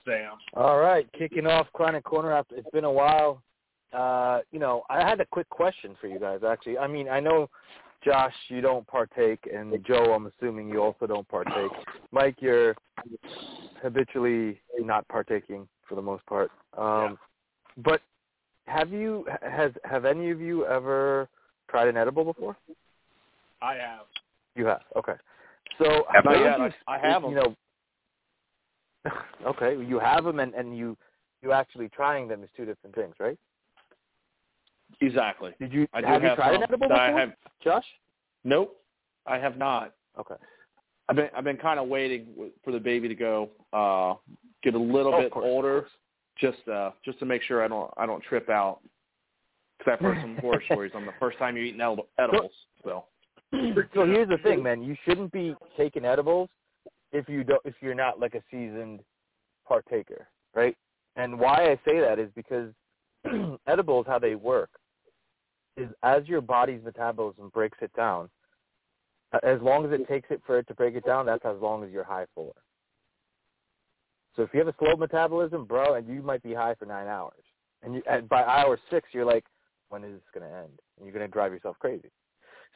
[0.05, 0.33] Sam.
[0.55, 3.43] All right, kicking off Chronic Corner after it's been a while.
[3.93, 6.41] Uh, you know, I had a quick question for you guys.
[6.49, 7.49] Actually, I mean, I know
[8.05, 11.71] Josh, you don't partake, and Joe, I'm assuming you also don't partake.
[12.11, 12.75] Mike, you're
[13.83, 16.51] habitually not partaking for the most part.
[16.77, 17.19] Um,
[17.79, 18.03] But
[18.67, 21.29] have you has have any of you ever
[21.69, 22.57] tried an edible before?
[23.61, 24.07] I have.
[24.55, 24.83] You have.
[24.97, 25.15] Okay.
[25.79, 27.57] So Have how Not would you- I, I have you know.
[29.47, 30.97] okay, you have them, and and you
[31.43, 33.39] you actually trying them is two different things, right?
[35.01, 35.53] exactly.
[35.59, 37.33] Did you I have you have tried an edible before, I have.
[37.63, 37.85] Josh?
[38.45, 38.77] Nope,
[39.27, 39.95] I have not.
[40.19, 40.35] Okay.
[41.09, 42.27] I've been I've been kind of waiting
[42.65, 44.15] for the baby to go uh
[44.63, 45.87] get a little Oh, bit course, older,
[46.39, 48.81] just uh just to make sure I don't I don't trip out.
[49.79, 52.53] Because I've heard some horror stories on the first time you're eating edibles.
[52.85, 53.05] So
[53.95, 54.83] so here's the thing, man.
[54.83, 56.49] You shouldn't be taking edibles
[57.13, 59.01] if you don't if you're not like a seasoned
[59.67, 60.77] partaker, right?
[61.17, 62.73] And why I say that is because
[63.67, 64.71] edibles, how they work,
[65.77, 68.29] is as your body's metabolism breaks it down.
[69.43, 71.83] As long as it takes it for it to break it down, that's as long
[71.83, 72.53] as you're high for.
[74.37, 77.07] So if you have a slow metabolism, bro, and you might be high for nine
[77.07, 77.43] hours,
[77.83, 79.45] and you, and by hour six, you're like,
[79.89, 80.73] when is this going to end?
[80.97, 82.11] And you're going to drive yourself crazy.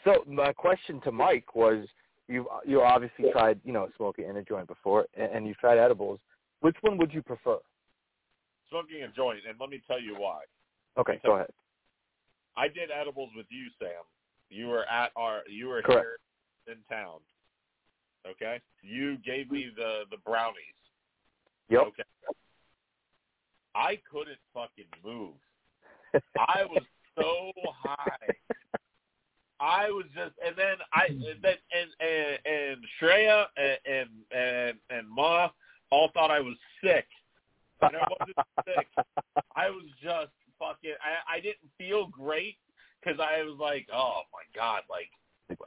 [0.05, 1.87] So my question to Mike was,
[2.29, 5.79] you you obviously tried you know smoking in a joint before, and, and you've tried
[5.79, 6.19] edibles.
[6.61, 7.59] Which one would you prefer?
[8.71, 10.41] Smoking a joint, and let me tell you why.
[10.99, 11.51] Okay, go ahead.
[12.57, 14.03] I did edibles with you, Sam.
[14.49, 16.07] You were at our you were Correct.
[16.67, 17.21] here in town.
[18.29, 18.61] Okay?
[18.83, 20.63] You gave me the the brownies.
[21.69, 21.83] Yep.
[21.89, 22.03] Okay.
[23.75, 25.35] I couldn't fucking move.
[26.39, 26.83] I was
[27.15, 28.35] so high.
[29.61, 31.23] I was just, and then I, hmm.
[31.23, 35.49] and then and and, and Shreya and, and and and Ma
[35.91, 37.07] all thought I was sick,
[37.83, 38.37] and I wasn't
[38.77, 38.89] sick.
[39.55, 40.95] I was just fucking.
[41.01, 42.57] I I didn't feel great
[43.01, 45.11] because I was like, oh my god, like,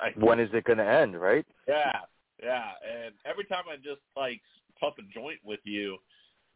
[0.01, 1.45] I, when is it going to end, right?
[1.67, 1.99] yeah,
[2.43, 2.71] yeah.
[2.87, 4.41] And every time I just like
[4.79, 5.97] puff a joint with you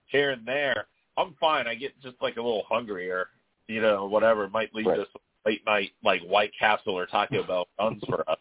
[0.05, 1.67] here and there, I'm fine.
[1.67, 3.27] I get just like a little hungrier,
[3.67, 4.45] you know, whatever.
[4.45, 4.97] It might lead Right.
[4.97, 8.37] to some late night like White Castle or Taco Bell runs for us.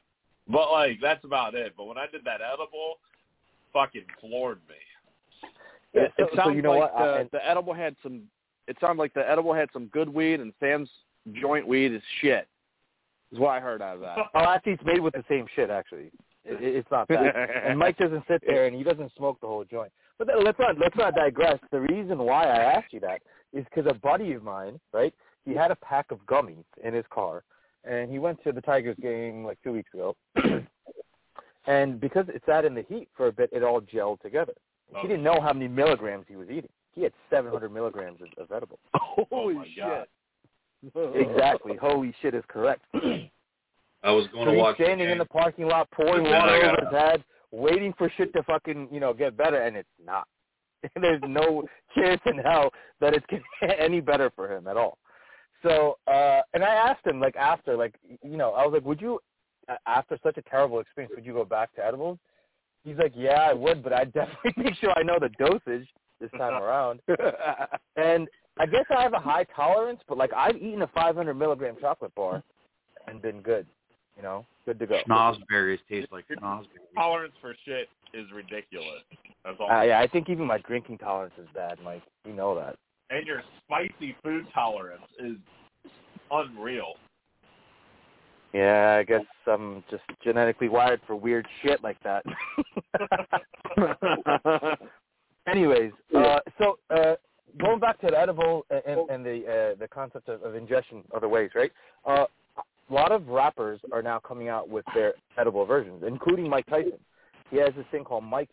[0.48, 1.74] But like that's about it.
[1.76, 2.98] But when I did that edible,
[3.72, 4.74] fucking floored me.
[5.94, 6.92] Yeah, it, it so- so sounds you know like what?
[6.94, 8.22] the, I- uh, the edible had some.
[8.68, 10.88] It sounded like the edible had some good weed, and Sam's
[11.40, 12.46] joint weed is shit.
[13.32, 14.16] Is what I heard out of that.
[14.34, 15.68] Oh, actually, it's made with the same shit.
[15.70, 16.10] Actually,
[16.44, 17.34] it, it- it's not bad.
[17.66, 19.90] and Mike doesn't sit there and he doesn't smoke the whole joint.
[20.18, 21.58] But then, let's not let's not digress.
[21.72, 23.20] The reason why I asked you that
[23.52, 25.12] is because a buddy of mine, right?
[25.44, 27.42] He had a pack of gummies in his car,
[27.84, 30.16] and he went to the Tigers game like two weeks ago.
[31.66, 34.54] and because it sat in the heat for a bit, it all gelled together.
[34.88, 36.70] He oh, didn't know how many milligrams he was eating.
[36.94, 38.78] He had 700 milligrams of, of edible.
[39.14, 40.08] Oh, oh, holy my shit!
[41.14, 41.76] Exactly.
[41.76, 42.82] Holy shit is correct.
[42.94, 46.54] I was going So to he's watch standing the in the parking lot pouring water
[46.54, 50.26] over his head, waiting for shit to fucking, you know, get better, and it's not.
[51.00, 54.98] There's no chance in hell that it's gonna any better for him at all.
[55.62, 59.00] So, uh and I asked him, like, after, like, you know, I was like, would
[59.00, 59.20] you,
[59.86, 62.18] after such a terrible experience, would you go back to edibles?
[62.84, 65.88] He's like, yeah, I would, but I'd definitely make sure I know the dosage
[66.20, 67.00] this time around.
[67.96, 71.76] And I guess I have a high tolerance, but like I've eaten a 500 milligram
[71.80, 72.42] chocolate bar
[73.06, 73.66] and been good.
[74.16, 74.98] You know, good to go.
[75.08, 76.66] Schnozberries taste like schnozberries.
[76.94, 79.02] Tolerance for shit is ridiculous.
[79.42, 79.70] That's all.
[79.70, 82.02] Uh, yeah, I think even my drinking tolerance is bad, Mike.
[82.26, 82.76] You know that.
[83.12, 85.36] And your spicy food tolerance is
[86.30, 86.94] unreal.
[88.52, 92.24] Yeah, I guess I'm just genetically wired for weird shit like that.
[95.48, 97.14] Anyways, uh, so uh,
[97.58, 101.28] going back to the edible and, and the uh, the concept of, of ingestion other
[101.28, 101.72] ways, right?
[102.06, 102.26] Uh,
[102.90, 106.98] a lot of rappers are now coming out with their edible versions, including Mike Tyson.
[107.50, 108.50] He has this thing called Mike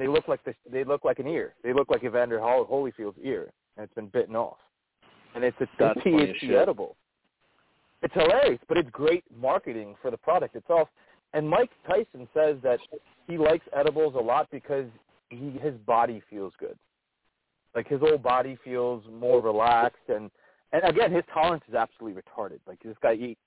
[0.00, 0.54] and they look like this.
[0.70, 1.54] They look like an ear.
[1.62, 4.56] They look like Evander Hol- Holyfield's ear, and it's been bitten off.
[5.34, 6.96] And it's a THC edible.
[8.02, 10.88] It's hilarious, but it's great marketing for the product itself.
[11.34, 12.78] And Mike Tyson says that
[13.28, 14.86] he likes edibles a lot because
[15.28, 16.76] he his body feels good.
[17.74, 20.30] Like his whole body feels more relaxed and
[20.72, 22.58] and again his tolerance is absolutely retarded.
[22.66, 23.38] Like this guy eat,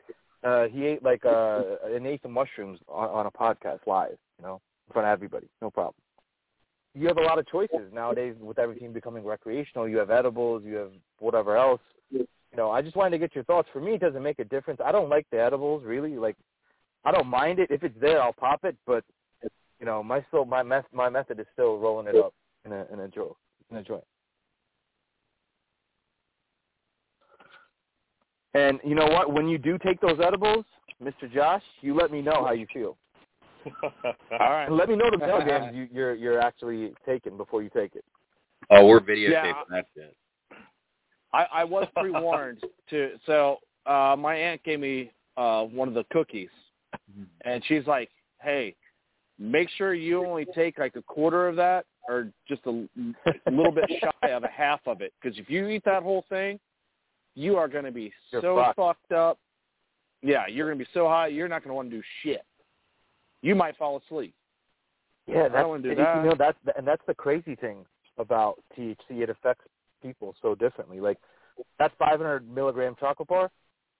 [0.43, 4.45] uh he ate like uh an eighth of mushrooms on, on a podcast live, you
[4.45, 5.49] know, in front of everybody.
[5.61, 5.95] No problem.
[6.95, 9.89] You have a lot of choices nowadays with everything becoming recreational.
[9.89, 11.81] You have edibles, you have whatever else.
[12.11, 13.67] You know, I just wanted to get your thoughts.
[13.73, 14.79] For me, it doesn't make a difference.
[14.83, 16.15] I don't like the edibles really.
[16.17, 16.35] Like,
[17.03, 18.21] I don't mind it if it's there.
[18.21, 19.03] I'll pop it, but
[19.79, 22.33] you know, my still my meth, my method is still rolling it up
[22.63, 23.35] in a in a jo-
[23.71, 24.03] in a joint.
[28.53, 29.33] And you know what?
[29.33, 30.65] When you do take those edibles,
[31.01, 31.31] Mr.
[31.33, 32.97] Josh, you let me know how you feel.
[33.83, 33.91] All
[34.39, 34.65] right.
[34.65, 38.03] And let me know the milligrams you, you're you're actually taking before you take it.
[38.69, 39.53] Oh, we're videotaping Yeah.
[39.69, 40.15] that shit.
[41.33, 43.11] I, I was pre-warned to.
[43.25, 46.49] So uh, my aunt gave me uh, one of the cookies,
[47.43, 48.09] and she's like,
[48.41, 48.75] "Hey,
[49.39, 52.69] make sure you only take like a quarter of that, or just a,
[53.47, 56.23] a little bit shy of a half of it, because if you eat that whole
[56.29, 56.59] thing,
[57.35, 58.75] you are going to be You're so fucked.
[58.75, 59.39] fucked up.
[60.21, 62.43] Yeah, you're going to be so high, you're not going to want to do shit.
[63.43, 64.33] You might fall asleep.
[65.27, 66.23] Yeah, I that's wouldn't do and, that.
[66.23, 67.85] You know, that's and that's the crazy thing
[68.17, 68.95] about THC.
[69.09, 69.65] It affects
[70.01, 70.99] people so differently.
[70.99, 71.17] Like
[71.77, 73.51] that 500 milligram chocolate bar,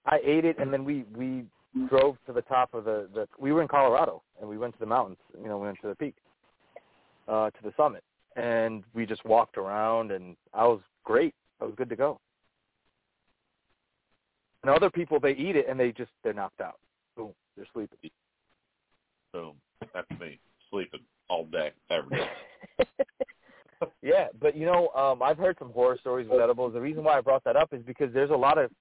[0.05, 1.43] I ate it, and then we we
[1.89, 3.27] drove to the top of the the.
[3.37, 5.17] We were in Colorado, and we went to the mountains.
[5.39, 6.15] You know, we went to the peak,
[7.27, 8.03] uh, to the summit,
[8.37, 11.35] and we just walked around, and I was great.
[11.61, 12.19] I was good to go.
[14.61, 16.79] And other people, they eat it, and they just they're knocked out.
[17.17, 17.97] Boom, they're sleeping.
[19.33, 19.55] Boom.
[19.93, 22.85] That's me sleeping all day, every day.
[24.01, 26.73] yeah, but you know, um, I've heard some horror stories with edibles.
[26.73, 28.71] The reason why I brought that up is because there's a lot of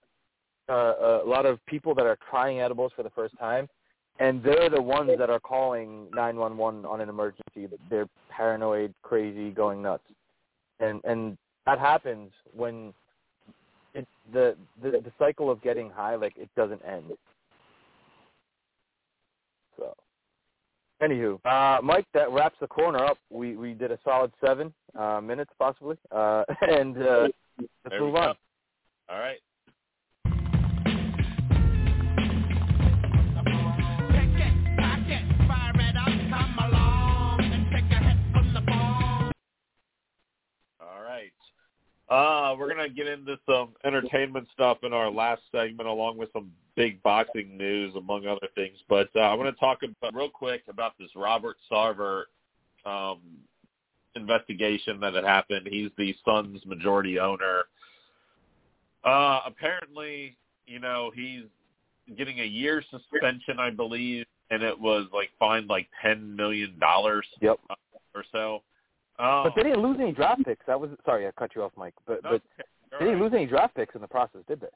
[0.69, 3.67] uh, a lot of people that are trying edibles for the first time,
[4.21, 7.69] and they're the ones that are calling 911 on an emergency.
[7.91, 10.05] They're paranoid, crazy, going nuts,
[10.81, 11.37] and and
[11.67, 12.93] that happens when
[13.95, 17.05] it the the, the cycle of getting high like it doesn't end.
[19.79, 19.95] So.
[21.03, 23.19] Anywho, uh, Mike, that wraps the corner up.
[23.29, 27.29] We we did a solid seven uh, minutes, possibly, uh, and uh,
[27.59, 28.37] let's There move on.
[29.09, 29.39] All right.
[42.13, 46.53] Uh, we're gonna get into some entertainment stuff in our last segment, along with some
[46.77, 48.77] big boxing news, among other things.
[48.87, 52.25] But uh, I want to talk about, real quick about this Robert Sarver
[52.85, 53.21] um,
[54.15, 55.67] investigation that had happened.
[55.71, 57.63] He's the Suns' majority owner.
[59.05, 60.37] Uh, apparently,
[60.67, 61.45] you know, he's
[62.19, 67.27] getting a year suspension, I believe, and it was like fined like ten million dollars
[67.41, 67.59] Yep.
[68.15, 68.63] or so.
[69.23, 70.67] Um, But they didn't lose any draft picks.
[70.67, 71.95] That was sorry, I cut you off, Mike.
[72.07, 72.43] But no, but
[72.91, 73.23] they didn't right.
[73.23, 74.67] lose any draft picks in the process, did they?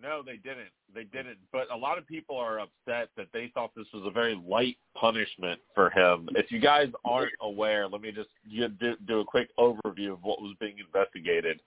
[0.00, 0.70] No, they didn't.
[0.94, 1.38] They didn't.
[1.52, 4.76] But a lot of people are upset that they thought this was a very light
[4.94, 6.28] punishment for him.
[6.36, 10.40] If you guys aren't aware, let me just do, do a quick overview of what
[10.40, 11.60] was being investigated.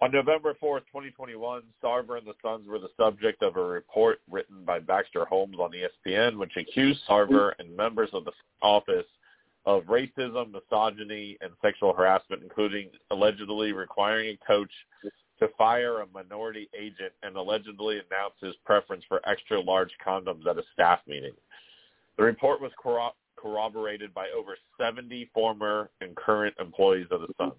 [0.00, 4.64] On November 4th, 2021, Sarver and the Suns were the subject of a report written
[4.64, 8.32] by Baxter Holmes on ESPN, which accused Sarver and members of the
[8.62, 9.04] office
[9.66, 14.70] of racism, misogyny, and sexual harassment, including allegedly requiring a coach
[15.38, 20.58] to fire a minority agent and allegedly announce his preference for extra large condoms at
[20.58, 21.32] a staff meeting.
[22.16, 27.54] The report was corro- corroborated by over 70 former and current employees of the Suns.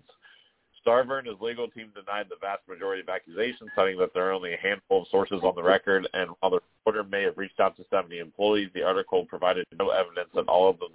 [0.85, 4.31] Sarver and his legal team denied the vast majority of accusations, citing that there are
[4.31, 7.59] only a handful of sources on the record, and while the reporter may have reached
[7.59, 10.89] out to 70 employees, the article provided no evidence that all of them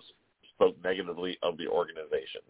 [0.57, 2.41] spoke negatively of the organization.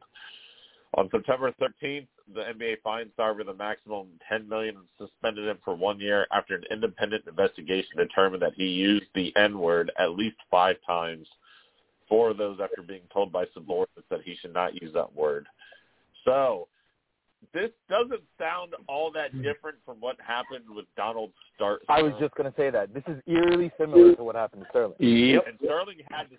[0.94, 5.74] On September 13th, the NBA fined Sarver the maximum 10 million and suspended him for
[5.74, 10.76] one year after an independent investigation determined that he used the N-word at least five
[10.86, 11.26] times.
[12.08, 15.46] Four of those after being told by subordinates that he should not use that word.
[16.24, 16.68] So,
[17.52, 19.42] this doesn't sound all that mm-hmm.
[19.42, 21.82] different from what happened with Donald Stark.
[21.88, 24.68] I was just going to say that this is eerily similar to what happened to
[24.70, 24.94] Sterling.
[24.98, 25.44] Yep.
[25.46, 26.36] and Sterling had to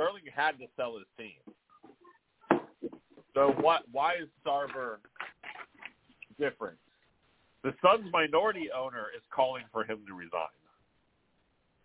[0.00, 2.60] Sterling had to sell his team.
[3.34, 3.82] So what?
[3.92, 4.96] Why is Sarver
[6.38, 6.76] different?
[7.62, 10.48] The Suns' minority owner is calling for him to resign,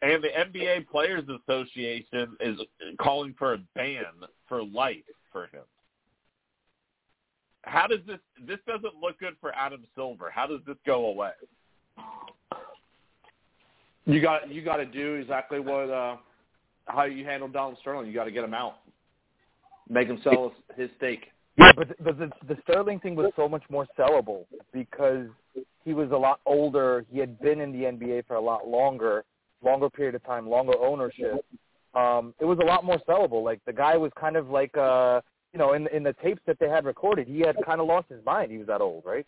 [0.02, 2.58] and the NBA Players Association is
[3.00, 4.06] calling for a ban
[4.48, 5.64] for life for him.
[7.64, 8.20] How does this?
[8.48, 10.32] This doesn't look good for Adam Silver.
[10.34, 11.32] How does this go away?
[14.06, 16.16] You got you got to do exactly what uh,
[16.86, 18.08] how you handle Donald Sterling.
[18.08, 18.78] You got to get him out,
[19.90, 21.28] make him sell his, stake.
[21.58, 25.28] Yeah, but the, but the the Sterling thing was so much more sellable because
[25.84, 27.06] he was a lot older.
[27.12, 29.24] He had been in the NBA for a lot longer,
[29.64, 31.46] longer period of time, longer ownership.
[31.94, 33.44] Um, it was a lot more sellable.
[33.44, 35.22] Like the guy was kind of like uh,
[35.54, 38.10] you know, in in the tapes that they had recorded, he had kind of lost
[38.10, 38.52] his mind.
[38.52, 39.26] He was that old, right?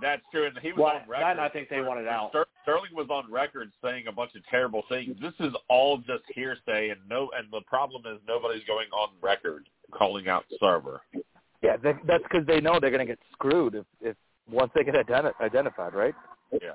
[0.00, 1.22] That's true, and he was Well, on record.
[1.24, 2.30] that I think they wanted out.
[2.62, 5.16] Sterling was on record saying a bunch of terrible things.
[5.20, 9.68] This is all just hearsay, and no, and the problem is nobody's going on record
[9.92, 10.98] calling out Sarver.
[11.62, 14.16] Yeah, they, that's because they know they're going to get screwed if, if
[14.50, 16.14] once they get identi- identified, right?
[16.52, 16.74] Yeah.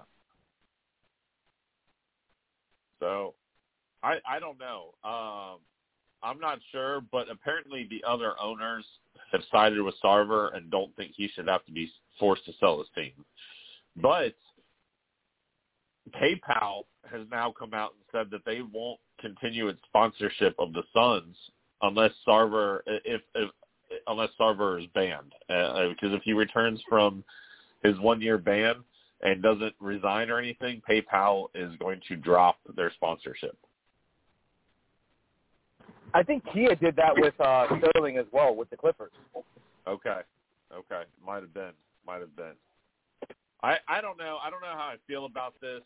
[2.99, 3.34] So,
[4.01, 4.93] I I don't know.
[5.03, 5.59] Um,
[6.24, 8.86] I'm not sure, but apparently the other owners
[9.32, 12.80] have sided with Sarver and don't think he should have to be forced to sell
[12.80, 13.11] his team.
[13.97, 14.36] But
[16.11, 20.84] PayPal has now come out and said that they won't continue its sponsorship of the
[20.93, 21.36] Suns
[21.82, 23.49] unless Sarver if, if
[24.07, 25.34] unless Sarver is banned.
[25.49, 27.24] Uh, because if he returns from
[27.84, 28.76] his one year ban
[29.21, 33.57] and doesn't resign or anything, PayPal is going to drop their sponsorship.
[36.14, 39.11] I think Kia did that with uh, Sterling as well with the Clippers.
[39.88, 40.20] Okay.
[40.74, 41.03] Okay.
[41.26, 41.72] Might have been.
[42.05, 42.53] Might have been.
[43.64, 44.38] I I don't know.
[44.43, 45.82] I don't know how I feel about this.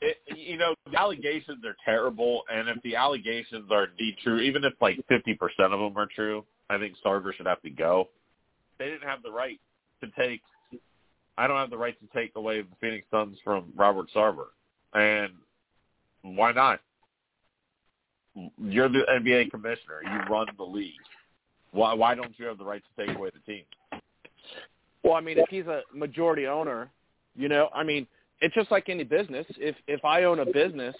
[0.00, 4.64] It, you know, the allegations are terrible, and if the allegations are indeed true, even
[4.64, 8.08] if like fifty percent of them are true, I think Sarver should have to go.
[8.78, 9.60] They didn't have the right
[10.00, 10.40] to take.
[11.36, 14.46] I don't have the right to take away the Phoenix Suns from Robert Sarver,
[14.94, 15.32] and
[16.22, 16.80] why not?
[18.62, 20.00] You're the NBA commissioner.
[20.02, 20.92] You run the league.
[21.72, 23.64] Why why don't you have the right to take away the team?
[25.02, 26.90] Well, I mean, if he's a majority owner,
[27.36, 28.06] you know, I mean,
[28.40, 29.46] it's just like any business.
[29.58, 30.94] If if I own a business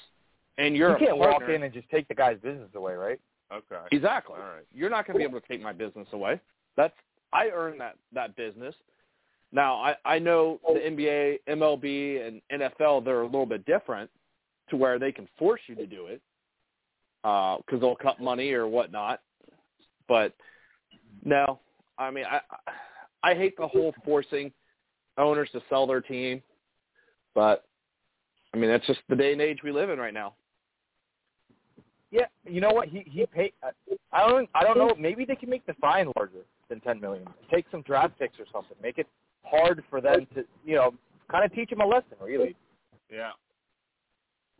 [0.57, 3.21] and you're you can't partner, walk in and just take the guy's business away, right?
[3.53, 3.77] Okay.
[3.93, 4.37] exactly.
[4.37, 4.67] All right.
[4.75, 6.39] You're not going to be able to take my business away.
[6.77, 6.95] That's
[7.33, 8.75] I earned that that business.
[9.53, 14.11] Now I I know the NBA, MLB, and NFL they're a little bit different
[14.71, 16.21] to where they can force you to do it
[17.29, 19.21] Uh, because they'll cut money or whatnot.
[20.09, 20.35] But
[21.23, 21.61] no,
[21.99, 22.41] I mean I
[23.23, 24.51] I hate the whole forcing
[25.19, 26.43] owners to sell their team,
[27.35, 27.67] but
[28.55, 30.37] I mean that's just the day and age we live in right now.
[32.11, 32.89] Yeah, you know what?
[32.89, 33.53] He he paid.
[33.63, 33.73] Uh,
[34.11, 34.95] I don't I don't know.
[34.99, 37.27] Maybe they can make the fine larger than ten million.
[37.53, 38.77] Take some draft picks or something.
[38.83, 39.07] Make it
[39.43, 40.95] hard for them to you know
[41.31, 42.17] kind of teach them a lesson.
[42.23, 42.57] Really.
[43.13, 43.33] Yeah.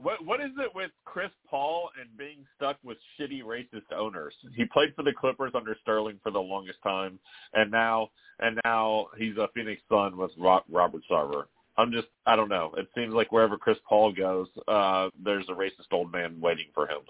[0.01, 4.33] What what is it with Chris Paul and being stuck with shitty racist owners?
[4.55, 7.19] He played for the Clippers under Sterling for the longest time,
[7.55, 11.45] and now and now he's a Phoenix Sun with Ro- Robert Sarver.
[11.77, 12.73] I'm just I don't know.
[12.77, 16.87] It seems like wherever Chris Paul goes, uh, there's a racist old man waiting for
[16.87, 17.01] him.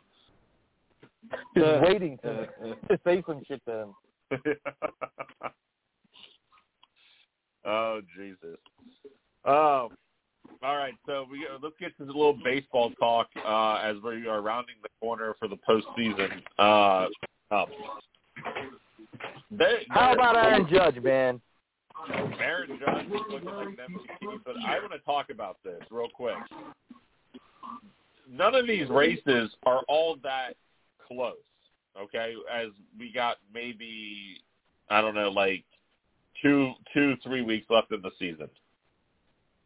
[1.55, 2.49] Just Uh, waiting to
[2.89, 3.95] to say some shit to him.
[7.66, 8.57] oh Jesus.
[9.45, 9.91] Um.
[10.61, 14.43] All right, so we let's get to a little baseball talk uh, as we are
[14.43, 16.43] rounding the corner for the postseason.
[16.59, 17.07] Uh,
[17.55, 17.69] up.
[19.51, 21.41] They, How about Aaron Judge, man?
[22.41, 26.09] Aaron Judge is looking like an MVP, but I want to talk about this real
[26.13, 26.37] quick.
[28.31, 30.55] None of these races are all that
[31.07, 31.37] close,
[31.99, 32.35] okay?
[32.53, 34.43] As we got maybe
[34.91, 35.65] I don't know, like
[36.43, 38.49] two, two, three weeks left in the season.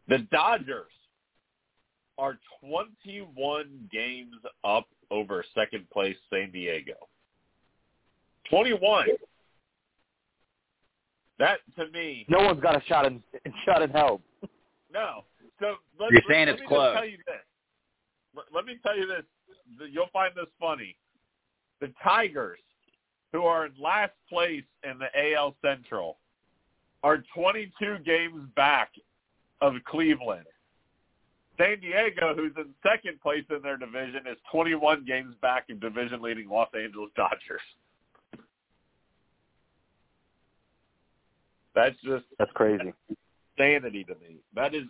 [0.08, 0.90] The Dodgers
[2.18, 4.34] are 21 games
[4.64, 6.94] up over second place San Diego.
[8.50, 9.06] 21.
[11.38, 13.22] That to me, No one's got a shot in
[13.64, 14.20] shot in hell.
[14.92, 15.24] no.
[15.60, 16.86] So let, You're let- saying let it's me close.
[16.92, 17.36] Just tell you this.
[18.36, 19.24] Let, let me tell you this.
[19.90, 20.96] You'll find this funny.
[21.80, 22.58] The Tigers,
[23.32, 26.18] who are in last place in the AL Central,
[27.02, 28.90] are 22 games back
[29.62, 30.44] of Cleveland.
[31.56, 36.48] San Diego, who's in second place in their division, is 21 games back of division-leading
[36.48, 37.60] Los Angeles Dodgers.
[41.74, 42.92] That's just That's crazy.
[43.56, 44.36] insanity to me.
[44.54, 44.84] That is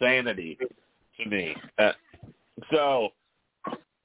[0.00, 0.58] insanity
[1.22, 1.56] to me.
[1.78, 1.92] Uh,
[2.70, 3.10] so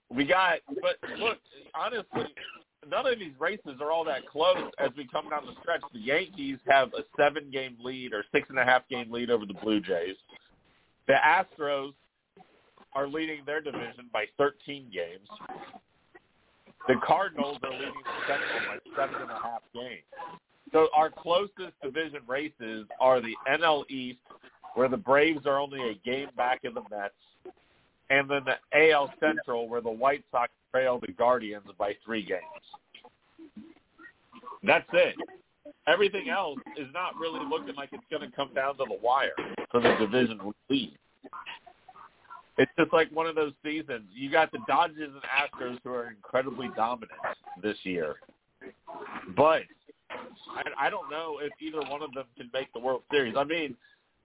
[0.10, 1.38] we got, but look,
[1.74, 2.34] honestly,
[2.90, 5.82] none of these races are all that close as we come down the stretch.
[5.94, 9.54] The Yankees have a seven-game lead or six and a half game lead over the
[9.54, 10.16] Blue Jays.
[11.08, 11.94] The Astros
[12.94, 15.28] are leading their division by 13 games.
[16.88, 20.04] The Cardinals are leading the Central by seven and a half games.
[20.72, 24.20] So our closest division races are the NL East,
[24.76, 27.14] where the Braves are only a game back of the Mets,
[28.10, 32.42] and then the AL Central, where the White Sox trail the Guardians by three games.
[34.64, 35.16] That's it.
[35.88, 39.36] Everything else is not really looking like it's going to come down to the wire
[39.72, 40.40] for the division
[40.70, 40.98] lead.
[42.58, 44.04] It's just like one of those seasons.
[44.14, 47.12] You got the Dodgers and Astros who are incredibly dominant
[47.62, 48.16] this year,
[49.36, 49.64] but
[50.10, 53.36] I, I don't know if either one of them can make the World Series.
[53.38, 53.76] I mean,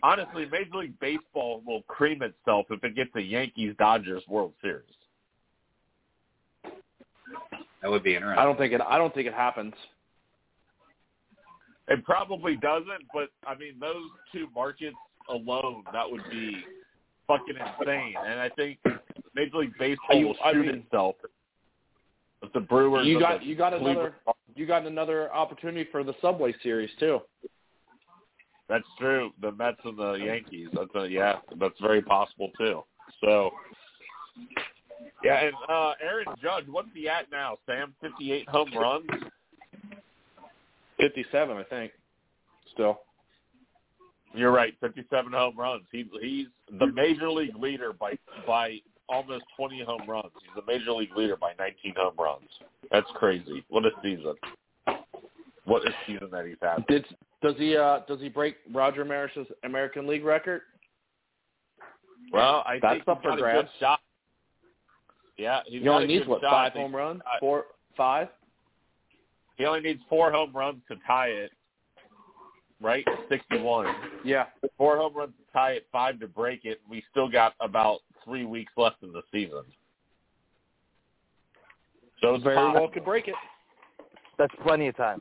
[0.02, 4.84] honestly, Major League Baseball will cream itself if it gets a Yankees Dodgers World Series.
[7.82, 8.38] That would be interesting.
[8.38, 8.80] I don't think it.
[8.86, 9.72] I don't think it happens.
[11.88, 14.96] It probably doesn't, but I mean, those two markets
[15.28, 16.62] alone, that would be
[17.26, 18.14] fucking insane.
[18.24, 18.78] And I think
[19.34, 21.16] Major League Baseball You- will I shoot mean- itself.
[22.42, 24.14] If the Brewers, You got you got Cleveland- another
[24.56, 27.20] you got another opportunity for the Subway Series too.
[28.70, 29.32] That's true.
[29.42, 30.68] The Mets and the Yankees.
[30.72, 31.40] That's a, yeah.
[31.58, 32.84] That's very possible too.
[33.20, 33.50] So,
[35.24, 37.58] yeah, and uh Aaron Judge, what's he at now?
[37.66, 39.10] Sam, fifty-eight home runs.
[41.00, 41.92] Fifty-seven, I think.
[42.72, 43.00] Still.
[44.34, 45.82] You're right, fifty-seven home runs.
[45.90, 46.46] He he's
[46.78, 48.16] the major league leader by
[48.46, 50.30] by almost twenty home runs.
[50.40, 52.48] He's the major league leader by nineteen home runs.
[52.92, 53.64] That's crazy.
[53.68, 54.34] What a season!
[55.64, 56.86] What a season that he's had.
[56.86, 57.04] Did
[57.42, 60.62] does he uh does he break Roger Maris's American League record?
[62.32, 63.68] Well, I That's think up for a grabs.
[63.68, 64.00] good shot.
[65.36, 66.50] Yeah, he's He only needs what shot.
[66.50, 67.22] five home runs?
[67.26, 67.64] I- Four,
[67.96, 68.28] five.
[69.56, 71.50] He only needs four home runs to tie it.
[72.82, 73.94] Right, sixty-one.
[74.24, 74.46] Yeah.
[74.78, 76.80] Four home runs to tie it, five to break it.
[76.88, 79.64] We still got about three weeks left in the season.
[82.22, 82.80] So it's Very possible.
[82.82, 83.34] well could break it.
[84.38, 85.20] That's plenty of time.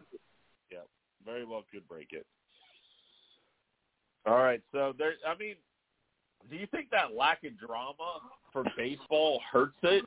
[1.26, 2.26] Very well could break it.
[4.26, 5.14] All right, so there.
[5.28, 5.56] I mean,
[6.50, 8.20] do you think that lack of drama
[8.52, 10.04] for baseball hurts it?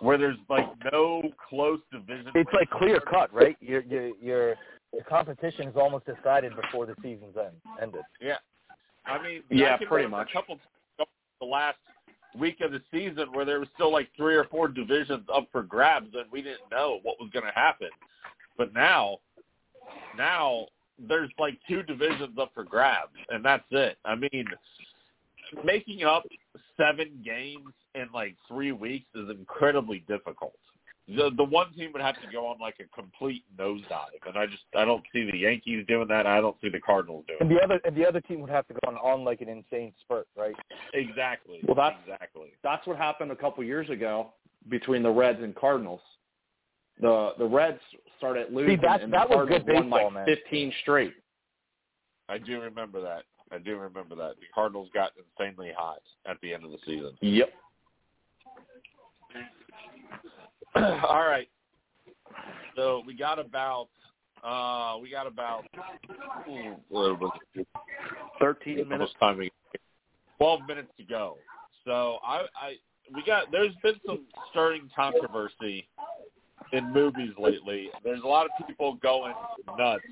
[0.00, 2.30] Where there's like no close division.
[2.34, 3.56] It's like clear cut, right?
[3.60, 4.54] Your your your
[4.92, 8.02] your competition is almost decided before the season's end ended.
[8.20, 8.36] Yeah,
[9.06, 10.30] I mean, Yeah, I pretty much.
[10.30, 10.58] A couple
[11.40, 11.78] the last
[12.38, 15.62] week of the season where there was still like three or four divisions up for
[15.62, 17.88] grabs, and we didn't know what was going to happen.
[18.56, 19.18] But now,
[20.16, 20.66] now
[20.98, 23.98] there's like two divisions up for grabs, and that's it.
[24.04, 24.46] I mean,
[25.64, 26.24] making up
[26.76, 30.54] seven games in like three weeks is incredibly difficult.
[31.06, 34.46] The the one team would have to go on like a complete nosedive, and I
[34.46, 36.26] just I don't see the Yankees doing that.
[36.26, 38.66] I don't see the Cardinals doing And the other and the other team would have
[38.68, 40.54] to go on, on like an insane spurt, right?
[40.94, 41.60] Exactly.
[41.66, 42.52] Well, that's- exactly.
[42.62, 44.32] That's what happened a couple years ago
[44.70, 46.00] between the Reds and Cardinals.
[47.00, 47.80] The the Reds
[48.18, 50.26] started losing, that- and that the was good Cardinals won like man.
[50.26, 51.14] fifteen straight.
[52.28, 53.24] I do remember that.
[53.52, 54.36] I do remember that.
[54.40, 57.12] The Cardinals got insanely hot at the end of the season.
[57.20, 57.52] Yep.
[60.76, 61.48] All right.
[62.76, 63.88] So we got about
[64.44, 65.64] uh we got about
[66.88, 67.66] what was it?
[68.40, 69.12] Thirteen minutes.
[69.12, 69.50] much time we
[70.38, 71.36] twelve minutes to go.
[71.84, 72.74] So I I
[73.14, 75.86] we got there's been some stirring controversy
[76.74, 77.88] in movies lately.
[78.02, 79.34] There's a lot of people going
[79.78, 80.02] nuts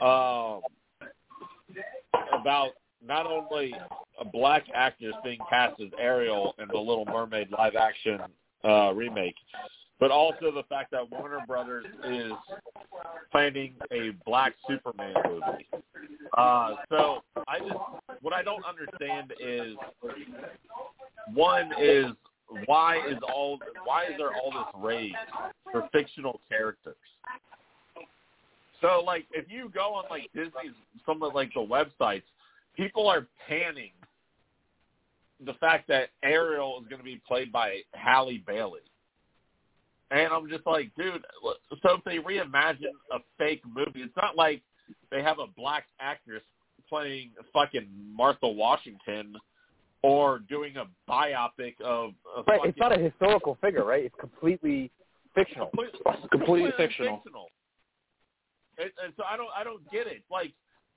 [0.00, 0.60] um
[2.40, 2.70] about
[3.04, 3.74] not only
[4.20, 8.20] a black actress being cast as Ariel in the Little Mermaid live action
[8.64, 9.34] uh remake,
[9.98, 12.32] but also the fact that Warner Brothers is
[13.30, 15.68] planning a black Superman movie.
[16.36, 17.74] Uh, so I just
[18.20, 19.76] what I don't understand is
[21.34, 22.06] one is
[22.66, 25.12] why is all why is there all this rage
[25.70, 26.96] for fictional characters?
[28.80, 30.74] So like if you go on like Disney's
[31.06, 32.22] some of like the websites,
[32.76, 33.92] people are panning
[35.44, 38.80] the fact that Ariel is going to be played by Halle Bailey.
[40.10, 41.24] And I'm just like, dude,
[41.82, 44.60] so if they reimagine a fake movie, it's not like
[45.10, 46.42] they have a black actress
[46.88, 49.34] playing fucking Martha Washington
[50.02, 52.56] or doing a biopic of a Right.
[52.58, 54.04] fucking It's not a historical figure, right?
[54.04, 54.90] It's completely
[55.34, 55.68] fictional.
[55.68, 56.00] completely,
[56.30, 57.22] Completely fictional.
[58.78, 60.22] And, and so I don't I don't get it.
[60.30, 60.52] Like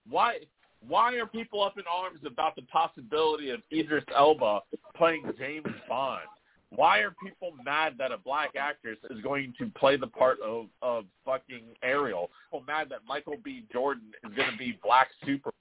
[0.10, 0.40] why
[0.88, 4.62] why are people up in arms about the possibility of Idris Elba
[4.96, 6.22] playing James Bond?
[6.70, 10.68] Why are people mad that a black actress is going to play the part of
[10.82, 12.30] of fucking Ariel?
[12.50, 13.64] People mad that Michael B.
[13.72, 15.52] Jordan is going to be Black Super.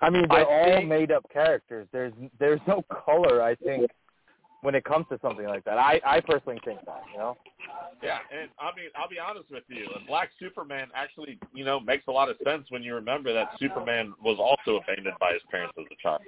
[0.00, 1.88] I mean, they're I all think- made up characters.
[1.92, 3.42] There's there's no color.
[3.42, 3.90] I think
[4.62, 7.36] when it comes to something like that, I I personally think that you know.
[8.02, 9.86] Yeah, and I mean, I'll be honest with you.
[9.96, 13.50] A black Superman actually, you know, makes a lot of sense when you remember that
[13.58, 16.20] Superman was also abandoned by his parents as a child.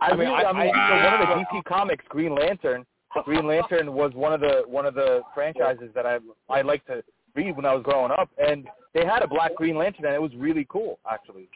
[0.00, 2.84] I, I mean, I- I, mean, I- so one of the DC Comics, Green Lantern.
[3.24, 6.18] Green Lantern was one of the one of the franchises that I
[6.50, 7.02] I liked to
[7.36, 10.22] read when I was growing up, and they had a black Green Lantern, and it
[10.22, 11.48] was really cool, actually.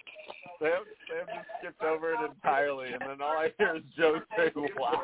[0.61, 0.83] They have
[1.29, 5.03] just skipped over it entirely, and then all I hear is Joe say, "Wow."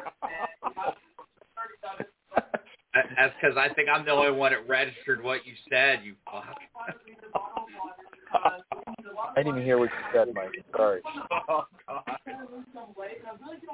[3.17, 6.01] That's because I think I'm the only one that registered what you said.
[6.05, 6.57] You fuck.
[8.35, 8.59] I
[9.37, 10.51] didn't even hear what you said, Mike.
[10.77, 11.01] Sorry.
[11.49, 12.03] oh God.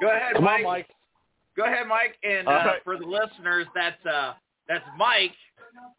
[0.01, 0.59] Go ahead, Come Mike.
[0.59, 0.87] on, Mike.
[1.57, 2.17] Go ahead, Mike.
[2.23, 2.83] And uh, All right.
[2.85, 4.33] for the listeners, that's uh,
[4.69, 5.33] That's Mike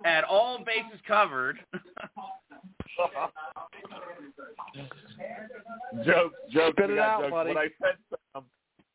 [0.06, 1.60] at All Bases Covered.
[6.06, 6.74] joke, joke.
[6.78, 7.32] Spit it out, jokes.
[7.32, 7.50] buddy.
[7.50, 7.96] When I said
[8.36, 8.46] um,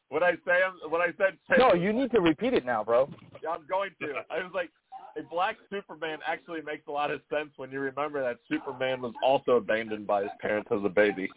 [0.09, 3.11] when I say when I said No, you need to repeat it now, bro.
[3.49, 4.23] I'm going to.
[4.31, 4.71] I was like,
[5.19, 9.15] a black Superman actually makes a lot of sense when you remember that Superman was
[9.23, 11.31] also abandoned by his parents as a baby.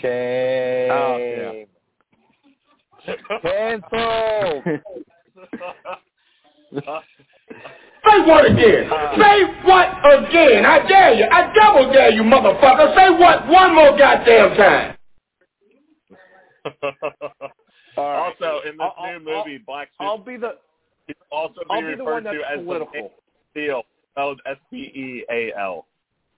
[0.00, 0.90] Shame.
[0.90, 1.64] Oh, yeah.
[3.42, 4.62] Cancel.
[8.06, 8.90] Say what again?
[8.90, 9.16] Uh-huh.
[9.16, 9.88] Say what
[10.28, 10.64] again?
[10.66, 11.24] I dare you.
[11.30, 12.94] I double dare you, motherfucker.
[12.96, 14.96] Say what one more goddamn time.
[17.96, 18.32] All right.
[18.40, 20.54] also, in this I'll- new I'll- movie, Black I'll be the
[21.08, 22.92] will also be I'll be referred the one that's to as political.
[22.92, 23.10] the Man
[23.52, 23.82] Steel,
[24.12, 25.86] spelled S-P-E-A-L.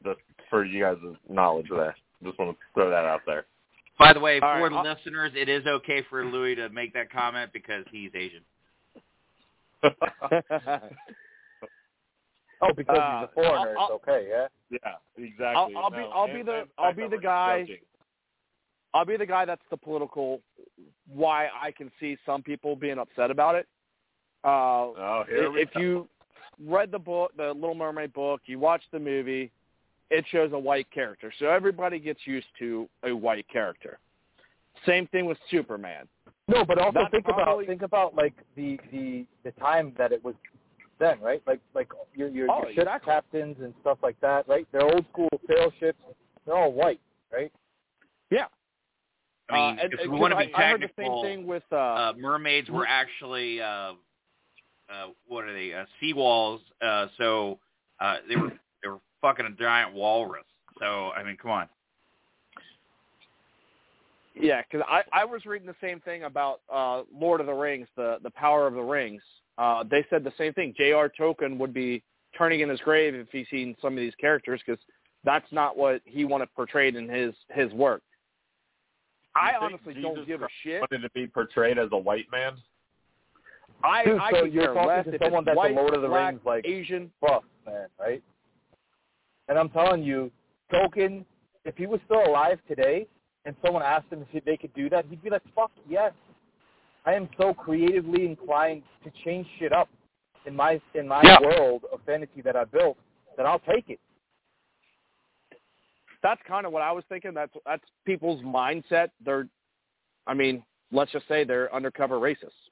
[0.05, 0.97] Just for you guys'
[1.29, 1.97] knowledge there.
[2.23, 3.47] Just want to throw that out there.
[3.99, 6.69] By the way, All for right, the I'll- listeners, it is okay for Louis to
[6.69, 8.43] make that comment because he's Asian.
[12.63, 13.75] Oh, because Uh, he's a foreigner.
[13.79, 14.49] I'll- it's okay, yeah.
[14.71, 15.45] yeah, exactly.
[15.75, 17.85] I'll- I'll be- I'll be the- and I'll be the guy- joking.
[18.95, 20.41] I'll be the guy that's the political
[21.09, 23.69] why I can see some people being upset about it.
[24.43, 25.81] Uh, Oh, here we if go.
[25.81, 26.09] you
[26.61, 29.53] read the book, the Little Mermaid book, you watch the movie,
[30.11, 31.31] it shows a white character.
[31.33, 33.99] So everybody gets used to a white character.
[34.85, 36.09] Same thing with Superman.
[36.49, 40.13] No, but also That's think probably- about think about like the the the time that
[40.13, 40.35] it was
[40.99, 41.43] then, right?
[41.47, 43.13] Like like your your, Oh, your ship exactly.
[43.13, 44.67] captains and stuff like that, right?
[44.73, 45.99] They're old school sail ships.
[46.45, 47.01] They're all white,
[47.33, 47.53] right?
[48.31, 48.47] Yeah.
[49.49, 51.23] I mean, uh, and, if and we want to be I, I heard the technical,
[51.23, 53.93] same thing with uh, uh, mermaids were actually uh,
[54.89, 55.73] uh, what are they?
[55.73, 56.61] Uh, seawalls.
[56.83, 57.59] Uh, so
[58.01, 60.45] uh, they were they were fucking a giant walrus.
[60.81, 61.69] So I mean, come on.
[64.39, 67.89] Yeah, because I, I was reading the same thing about uh, Lord of the Rings,
[67.97, 69.23] the the Power of the Rings.
[69.57, 70.75] Uh, they said the same thing.
[70.77, 71.11] J.R.
[71.19, 72.03] Tolkien would be
[72.37, 74.83] turning in his grave if he's seen some of these characters because
[75.25, 78.03] that's not what he wanted portrayed in his his work.
[79.35, 80.81] I You think honestly Jesus don't give a Christ shit.
[80.83, 82.53] wanted to be portrayed as a white man.
[83.85, 86.03] I, Dude, I so you're care talking to someone it's that's a white, Lord of
[86.03, 87.11] the black, Rings, like- Asian.
[87.21, 88.23] Buff man, right?
[89.49, 90.31] And I'm telling you,
[90.73, 91.25] Tolkien,
[91.65, 93.07] if he was still alive today,
[93.47, 96.13] and someone asked him if they could do that, he'd be like, "Fuck yes."
[97.07, 99.89] I am so creatively inclined to change shit up
[100.45, 101.41] in my in my Yeah.
[101.41, 102.99] world of fantasy that I built
[103.37, 104.01] that I'll take it.
[106.23, 107.33] That's kind of what I was thinking.
[107.33, 109.11] That's that's people's mindset.
[109.25, 109.49] They're,
[110.27, 112.71] I mean, let's just say they're undercover racists.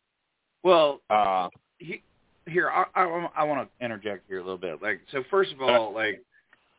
[0.64, 1.48] Well, Uh,
[1.78, 2.02] he,
[2.46, 4.82] here I, I, I want to interject here a little bit.
[4.82, 6.22] Like, so first of all, like,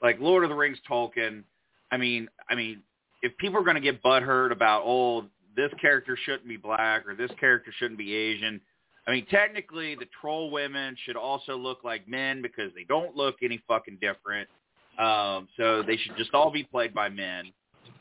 [0.02, 1.43] like Lord of the Rings, Tolkien.
[1.91, 2.82] I mean, I mean,
[3.22, 7.16] if people are going to get butthurt about, oh, this character shouldn't be black or
[7.16, 8.59] this character shouldn't be Asian.
[9.07, 13.36] I mean, technically, the troll women should also look like men because they don't look
[13.43, 14.49] any fucking different.
[14.97, 17.51] Um, so they should just all be played by men.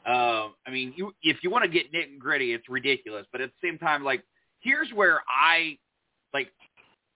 [0.07, 3.27] Um, I mean, you if you want to get nit and gritty, it's ridiculous.
[3.33, 4.23] But at the same time, like,
[4.61, 5.79] here's where I
[6.33, 6.53] like.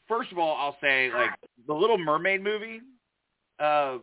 [0.07, 1.31] First of all, I'll say like
[1.67, 2.81] the Little Mermaid movie.
[3.61, 3.99] Uh,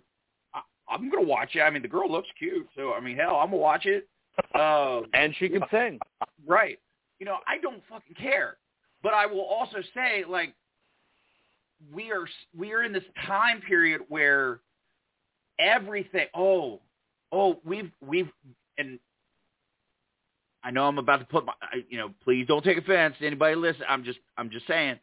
[0.89, 1.61] I'm gonna watch it.
[1.61, 4.07] I mean, the girl looks cute, so I mean, hell, I'm gonna watch it.
[4.53, 5.99] Uh, and she can sing.
[6.45, 6.79] right.
[7.19, 8.57] You know, I don't fucking care.
[9.01, 10.53] But I will also say, like,
[11.93, 12.25] we are
[12.57, 14.59] we are in this time period where
[15.59, 16.27] everything.
[16.35, 16.81] Oh,
[17.31, 18.29] oh, we've we've
[18.77, 18.99] and
[20.63, 21.53] I know I'm about to put my.
[21.89, 23.83] You know, please don't take offense to anybody listen.
[23.87, 24.99] I'm just I'm just saying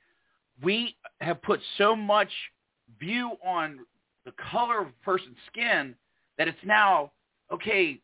[0.62, 2.30] we have put so much
[2.98, 3.80] view on
[4.24, 5.94] the color of a person's skin
[6.38, 7.10] that it's now
[7.52, 8.00] okay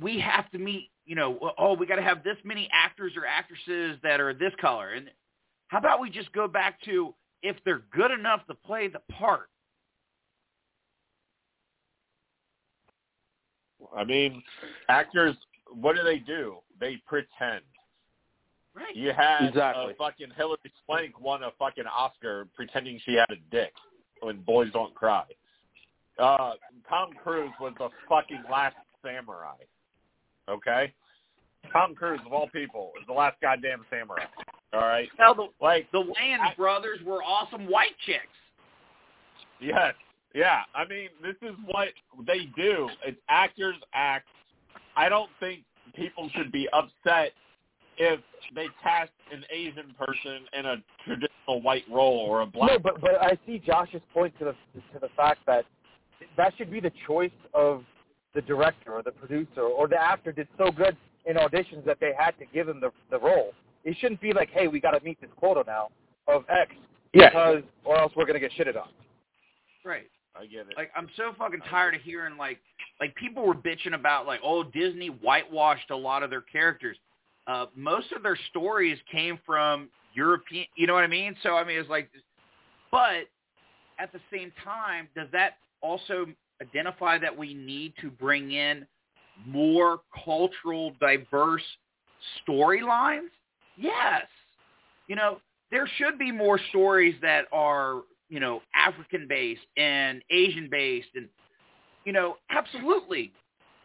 [0.00, 3.12] we have to meet, you know, oh, oh we got to have this many actors
[3.16, 4.92] or actresses that are this color.
[4.92, 5.10] And
[5.68, 9.48] how about we just go back to if they're good enough to play the part?
[13.96, 14.42] I mean,
[14.88, 15.36] actors,
[15.68, 16.56] what do they do?
[16.80, 17.62] They pretend.
[18.74, 18.96] Right.
[18.96, 19.94] You had Exactly.
[19.96, 23.72] fucking Hilary Swank won a fucking Oscar pretending she had a dick
[24.24, 25.24] when Boys Don't Cry.
[26.18, 26.52] Uh,
[26.88, 29.56] Tom Cruise was the fucking last samurai.
[30.48, 30.92] Okay?
[31.72, 34.24] Tom Cruise, of all people, is the last goddamn samurai.
[34.72, 35.08] All right?
[35.18, 38.26] Hell, the, Like, the Wayans brothers were awesome white chicks.
[39.60, 39.94] Yes.
[40.34, 40.60] Yeah.
[40.74, 41.88] I mean, this is what
[42.26, 42.88] they do.
[43.06, 44.26] It's actors act.
[44.96, 45.62] I don't think
[45.94, 47.32] people should be upset
[47.98, 48.20] if
[48.54, 52.70] they cast an Asian person in a traditional white role or a black.
[52.72, 54.52] No, but but I see Josh's point to the
[54.92, 55.64] to the fact that
[56.36, 57.84] that should be the choice of
[58.34, 62.12] the director or the producer or the actor did so good in auditions that they
[62.18, 63.52] had to give him the the role.
[63.84, 65.90] It shouldn't be like, hey, we got to meet this quota now
[66.26, 66.72] of X.
[67.12, 67.28] Yeah.
[67.28, 68.88] because or else we're gonna get shitted on.
[69.84, 70.08] Right.
[70.36, 70.74] I get it.
[70.76, 72.58] Like I'm so fucking tired of hearing like
[73.00, 76.96] like people were bitching about like oh Disney whitewashed a lot of their characters.
[77.46, 81.36] Uh most of their stories came from European, you know what I mean?
[81.42, 82.10] So I mean it's like
[82.90, 83.28] but
[83.98, 86.26] at the same time does that also
[86.62, 88.86] identify that we need to bring in
[89.46, 91.62] more cultural diverse
[92.46, 93.28] storylines?
[93.76, 94.26] Yes.
[95.08, 95.38] You know,
[95.70, 101.28] there should be more stories that are, you know, African based and Asian based and
[102.04, 103.32] you know, absolutely.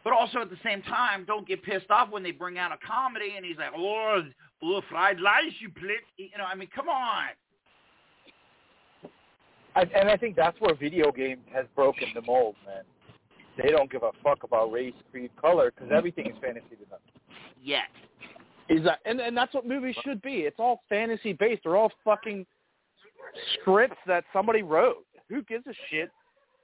[0.02, 2.78] But also at the same time, don't get pissed off when they bring out a
[2.86, 4.22] comedy and he's like, "Oh,
[4.62, 7.28] oh fried rice, you plit." You know, I mean, come on.
[9.76, 12.82] I, and I think that's where video games has broken the mold, man.
[13.56, 16.98] They don't give a fuck about race, creed, color because everything is fantasy to them.
[17.62, 17.86] Yes.
[18.68, 20.40] Is that and and that's what movies should be.
[20.40, 21.62] It's all fantasy based.
[21.64, 22.46] They're all fucking
[23.54, 25.04] scripts that somebody wrote.
[25.28, 26.10] Who gives a shit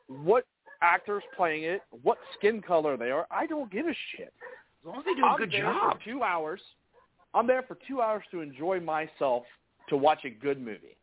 [0.09, 0.45] what
[0.83, 3.27] actors playing it, what skin color they are?
[3.31, 4.33] I don't give a shit.
[4.83, 5.99] As long as they do a I'm good there job.
[5.99, 6.61] for two hours.
[7.35, 9.45] I'm there for two hours to enjoy myself
[9.89, 10.97] to watch a good movie.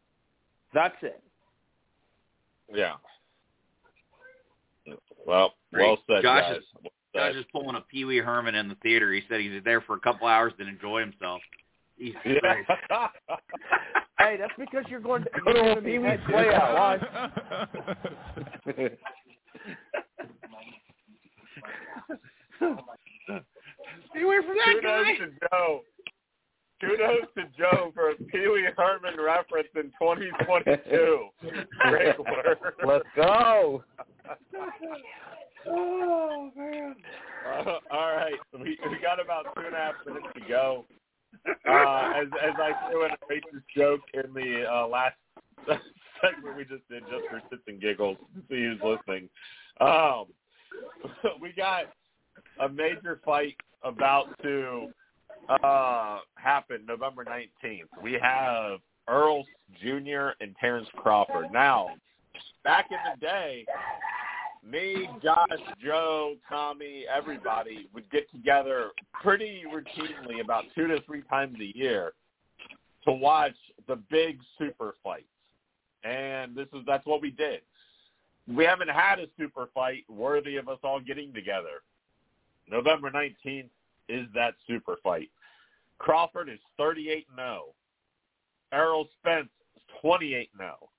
[0.73, 1.21] That's it.
[2.73, 2.93] Yeah.
[5.25, 6.57] Well, well said, Josh guys.
[6.57, 9.13] is- Well Josh is pulling a Pee Wee Herman in the theater.
[9.13, 11.41] He said he's there for a couple hours to enjoy himself.
[11.99, 12.63] Jesus Yeah.
[14.19, 17.01] Hey, that's because you're going to Good you're old going to be Pee-wee's Playhouse
[18.65, 18.91] live.
[24.09, 25.03] Stay away from that guy.
[25.17, 25.81] Kudos to Joe.
[26.81, 31.29] Kudos to Joe for a Pee Wee Herman reference in 2022.
[31.89, 32.59] Great work.
[32.85, 33.83] Let's go.
[35.67, 36.95] Oh man.
[37.47, 40.85] Uh, all right, we we got about two and a half minutes to go.
[41.47, 45.15] Uh, as as I threw in a racist joke in the uh, last
[46.35, 48.17] segment we just did, just for shits and giggles,
[48.49, 49.29] see who's listening.
[49.81, 50.25] Um,
[51.41, 51.85] we got
[52.59, 54.87] a major fight about to
[55.49, 57.89] uh, happen November nineteenth.
[58.01, 59.45] We have Errol
[59.81, 60.29] Jr.
[60.41, 61.51] and Terrence Crawford.
[61.51, 61.89] Now,
[62.63, 63.65] back in the day,
[64.65, 65.47] me, Josh,
[65.83, 72.13] Joe, Tommy, everybody would get together pretty routinely about two to three times a year
[73.05, 73.55] to watch
[73.87, 75.25] the big super fights.
[76.03, 77.61] And this is that's what we did.
[78.47, 81.81] We haven't had a super fight worthy of us all getting together.
[82.69, 83.69] November 19th
[84.09, 85.29] is that super fight.
[85.97, 87.63] Crawford is 38 and 0.
[88.73, 90.89] Errol Spence is 28 and 0.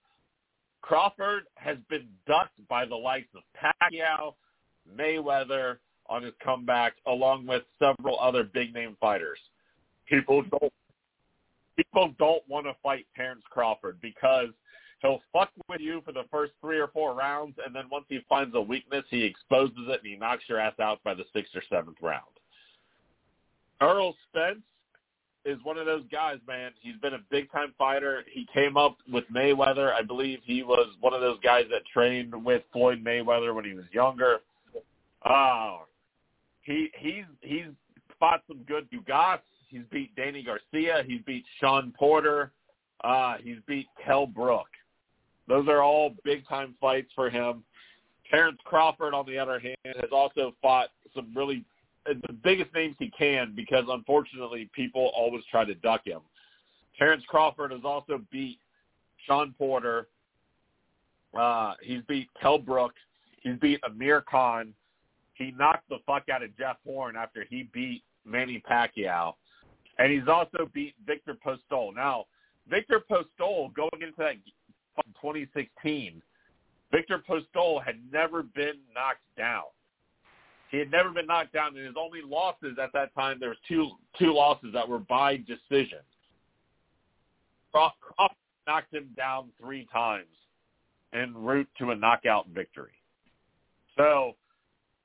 [0.81, 4.35] Crawford has been ducked by the likes of Pacquiao,
[4.97, 5.79] Mayweather
[6.09, 9.39] on his comeback, along with several other big name fighters.
[10.07, 10.73] People don't
[11.77, 14.49] people don't want to fight Terrence Crawford because
[15.05, 18.21] he'll fuck with you for the first three or four rounds, and then once he
[18.29, 21.55] finds a weakness, he exposes it and he knocks your ass out by the sixth
[21.55, 22.23] or seventh round.
[23.81, 24.63] Errol Spence
[25.45, 26.71] is one of those guys, man.
[26.81, 28.25] He's been a big time fighter.
[28.33, 29.93] He came up with Mayweather.
[29.93, 33.75] I believe he was one of those guys that trained with Floyd Mayweather when he
[33.75, 34.39] was younger.
[35.23, 35.79] Uh
[36.63, 37.67] he he's he's
[38.19, 39.41] fought some good Dugas.
[39.69, 41.03] He's beat Danny Garcia.
[41.07, 42.53] He's beat Shawn Porter.
[43.03, 44.69] Uh, he's beat Kell Brook.
[45.49, 47.65] Those are all big time fights for him.
[48.31, 51.65] Terrence Crawford, on the other hand, has also fought some really
[52.07, 56.21] the biggest names he can because unfortunately people always try to duck him.
[56.99, 58.59] Terrence Crawford has also beat
[59.27, 60.09] Shawn Porter.
[61.39, 62.93] Uh, he's beat Kell Brook.
[63.43, 64.75] He's beat Amir Khan.
[65.35, 69.35] He knocked the fuck out of Jeff Horn after he beat Manny Pacquiao.
[69.99, 71.95] And he's also beat Viktor Postol.
[71.95, 72.27] Now,
[72.69, 74.35] Viktor Postol going into that
[75.21, 76.23] 2016,
[76.93, 79.65] Viktor Postol had never been knocked down.
[80.71, 83.59] He had never been knocked down, and his only losses at that time there was
[83.69, 85.99] two two losses that were by decision.
[87.73, 88.37] Crawford
[88.67, 90.27] knocked him down three times
[91.13, 92.93] en route to a knockout victory.
[93.97, 94.35] So,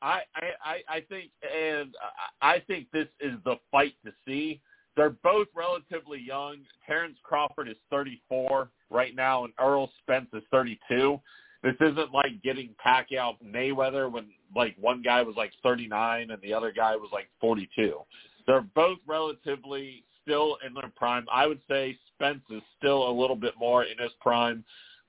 [0.01, 1.93] I I I think and
[2.41, 4.61] I think this is the fight to see.
[4.95, 6.57] They're both relatively young.
[6.85, 11.19] Terrence Crawford is 34 right now, and Errol Spence is 32.
[11.63, 16.53] This isn't like getting Pacquiao Mayweather when like one guy was like 39 and the
[16.53, 17.99] other guy was like 42.
[18.47, 21.25] They're both relatively still in their prime.
[21.31, 24.63] I would say Spence is still a little bit more in his prime.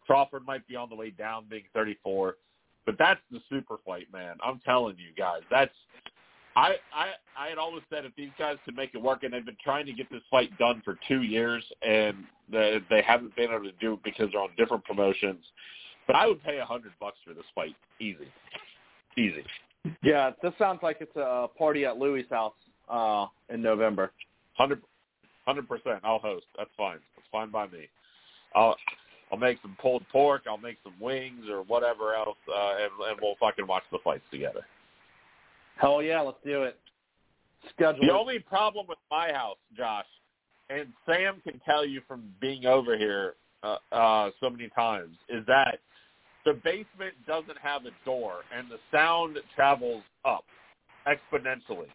[0.05, 2.37] Crawford might be on the way down, being 34.
[2.85, 4.37] But that's the super fight, man.
[4.43, 5.75] I'm telling you guys, that's
[6.57, 9.45] I I I had always said if these guys could make it work, and they've
[9.45, 12.17] been trying to get this fight done for two years, and
[12.51, 15.45] they, they haven't been able to do it because they're on different promotions.
[16.07, 18.29] But I would pay a hundred bucks for this fight, easy,
[19.17, 19.45] easy.
[20.03, 22.53] Yeah, this sounds like it's a party at Louis' house
[22.91, 24.13] uh, in November.
[24.55, 24.83] Hundred,
[25.47, 26.01] hundred percent.
[26.03, 26.47] I'll host.
[26.59, 26.99] That's fine.
[27.17, 27.89] That's fine by me.
[28.55, 28.77] I'll
[29.33, 30.43] I'll make some pulled pork.
[30.49, 34.25] I'll make some wings or whatever else, uh, and, and we'll fucking watch the fights
[34.31, 34.67] together.
[35.77, 36.79] Hell yeah, let's do it.
[37.71, 38.07] Schedule.
[38.07, 40.07] The only problem with my house, Josh,
[40.71, 45.45] and Sam can tell you from being over here uh, uh, so many times, is
[45.47, 45.81] that
[46.45, 50.45] the basement doesn't have a door, and the sound travels up
[51.07, 51.89] exponentially.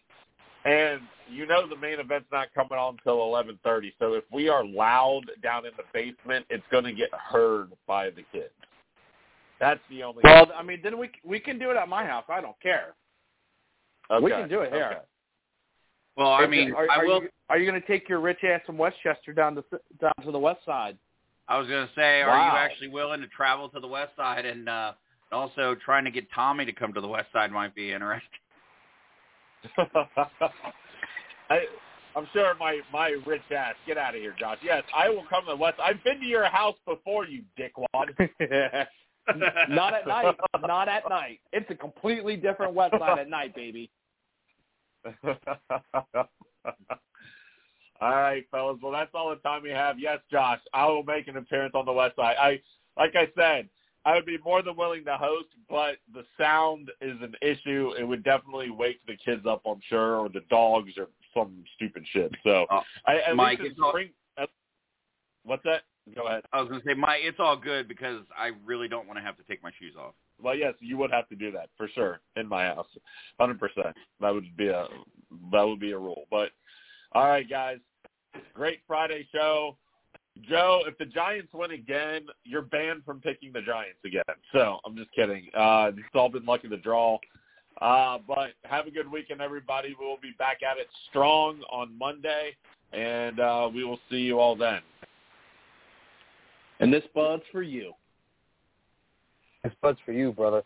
[0.64, 1.00] And
[1.30, 3.92] you know the main event's not coming on until 11:30.
[3.98, 8.10] So if we are loud down in the basement, it's going to get heard by
[8.10, 8.50] the kids.
[9.60, 10.22] That's the only.
[10.24, 12.24] Well, I mean, then we we can do it at my house.
[12.28, 12.94] I don't care.
[14.10, 14.24] Okay.
[14.24, 14.84] We can do it here.
[14.84, 15.00] Okay.
[16.16, 17.22] Well, I mean, it- are, I will.
[17.22, 19.64] You, are you going to take your rich ass from Westchester down to
[20.00, 20.96] down to the west side?
[21.48, 24.68] I was gonna say, are you actually willing to travel to the west side and
[24.68, 24.92] uh
[25.32, 28.28] also trying to get Tommy to come to the west side might be interesting.
[31.50, 31.60] I,
[32.14, 33.74] I'm sure my my rich ass.
[33.86, 34.58] Get out of here, Josh.
[34.62, 35.78] Yes, I will come to the west.
[35.82, 38.28] I've been to your house before, you dickwad.
[39.68, 40.36] Not at night.
[40.66, 41.40] Not at night.
[41.52, 43.90] It's a completely different west side at night, baby.
[45.22, 46.26] all
[48.00, 48.78] right, fellas.
[48.82, 49.98] Well, that's all the time we have.
[49.98, 52.36] Yes, Josh, I will make an appearance on the west side.
[52.40, 52.60] I,
[52.96, 53.68] like I said,
[54.04, 57.92] I would be more than willing to host, but the sound is an issue.
[57.98, 62.04] It would definitely wake the kids up, I'm sure, or the dogs, or some stupid
[62.12, 62.32] shit.
[62.44, 64.10] So, Oh, I, at Mike, least it's in all- spring.
[64.38, 64.46] uh,
[65.44, 65.82] What's that?
[66.14, 66.42] Go ahead.
[66.52, 69.36] I was gonna say, my it's all good because I really don't want to have
[69.38, 70.14] to take my shoes off.
[70.40, 72.86] Well, yes, you would have to do that for sure in my house,
[73.40, 73.96] hundred percent.
[74.20, 74.86] That would be a
[75.52, 76.26] that would be a rule.
[76.30, 76.50] But
[77.12, 77.78] all right, guys,
[78.54, 79.76] great Friday show.
[80.48, 84.22] Joe, if the Giants win again, you're banned from picking the Giants again.
[84.52, 85.48] So I'm just kidding.
[85.56, 87.18] Uh, it's all been luck of the draw.
[87.80, 89.94] Uh, but have a good weekend, everybody.
[89.98, 92.56] We'll be back at it strong on Monday,
[92.92, 94.80] and uh, we will see you all then.
[96.80, 97.92] And this bud's for you.
[99.64, 100.62] This bud's for you, brother.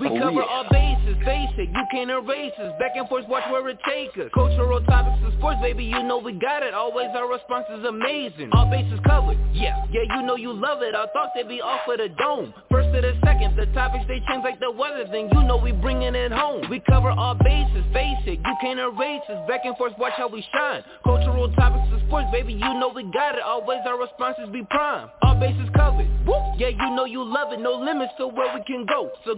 [0.00, 2.72] We Oh, cover all bases, basic, you can't erase us.
[2.78, 4.30] Back and forth, watch where it take us.
[4.34, 6.74] Cultural topics and sports, baby, you know we got it.
[6.74, 8.50] Always our response is amazing.
[8.52, 10.94] All bases covered, yeah, yeah, you know you love it.
[10.94, 12.52] I thought they'd be off of the dome.
[12.70, 15.72] First to the second, the topics they change like the weather, then you know we
[15.72, 16.68] bringing it home.
[16.68, 19.48] We cover all bases, basic, you can't erase us.
[19.48, 20.82] Back and forth, watch how we shine.
[21.04, 23.42] Cultural topics and sports, baby, you know we got it.
[23.42, 25.08] Always our responses be prime.
[25.22, 27.60] All bases covered, woo, yeah, you know you love it.
[27.60, 29.10] No limits to where we can go.
[29.24, 29.37] So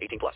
[0.00, 0.34] 18 plus.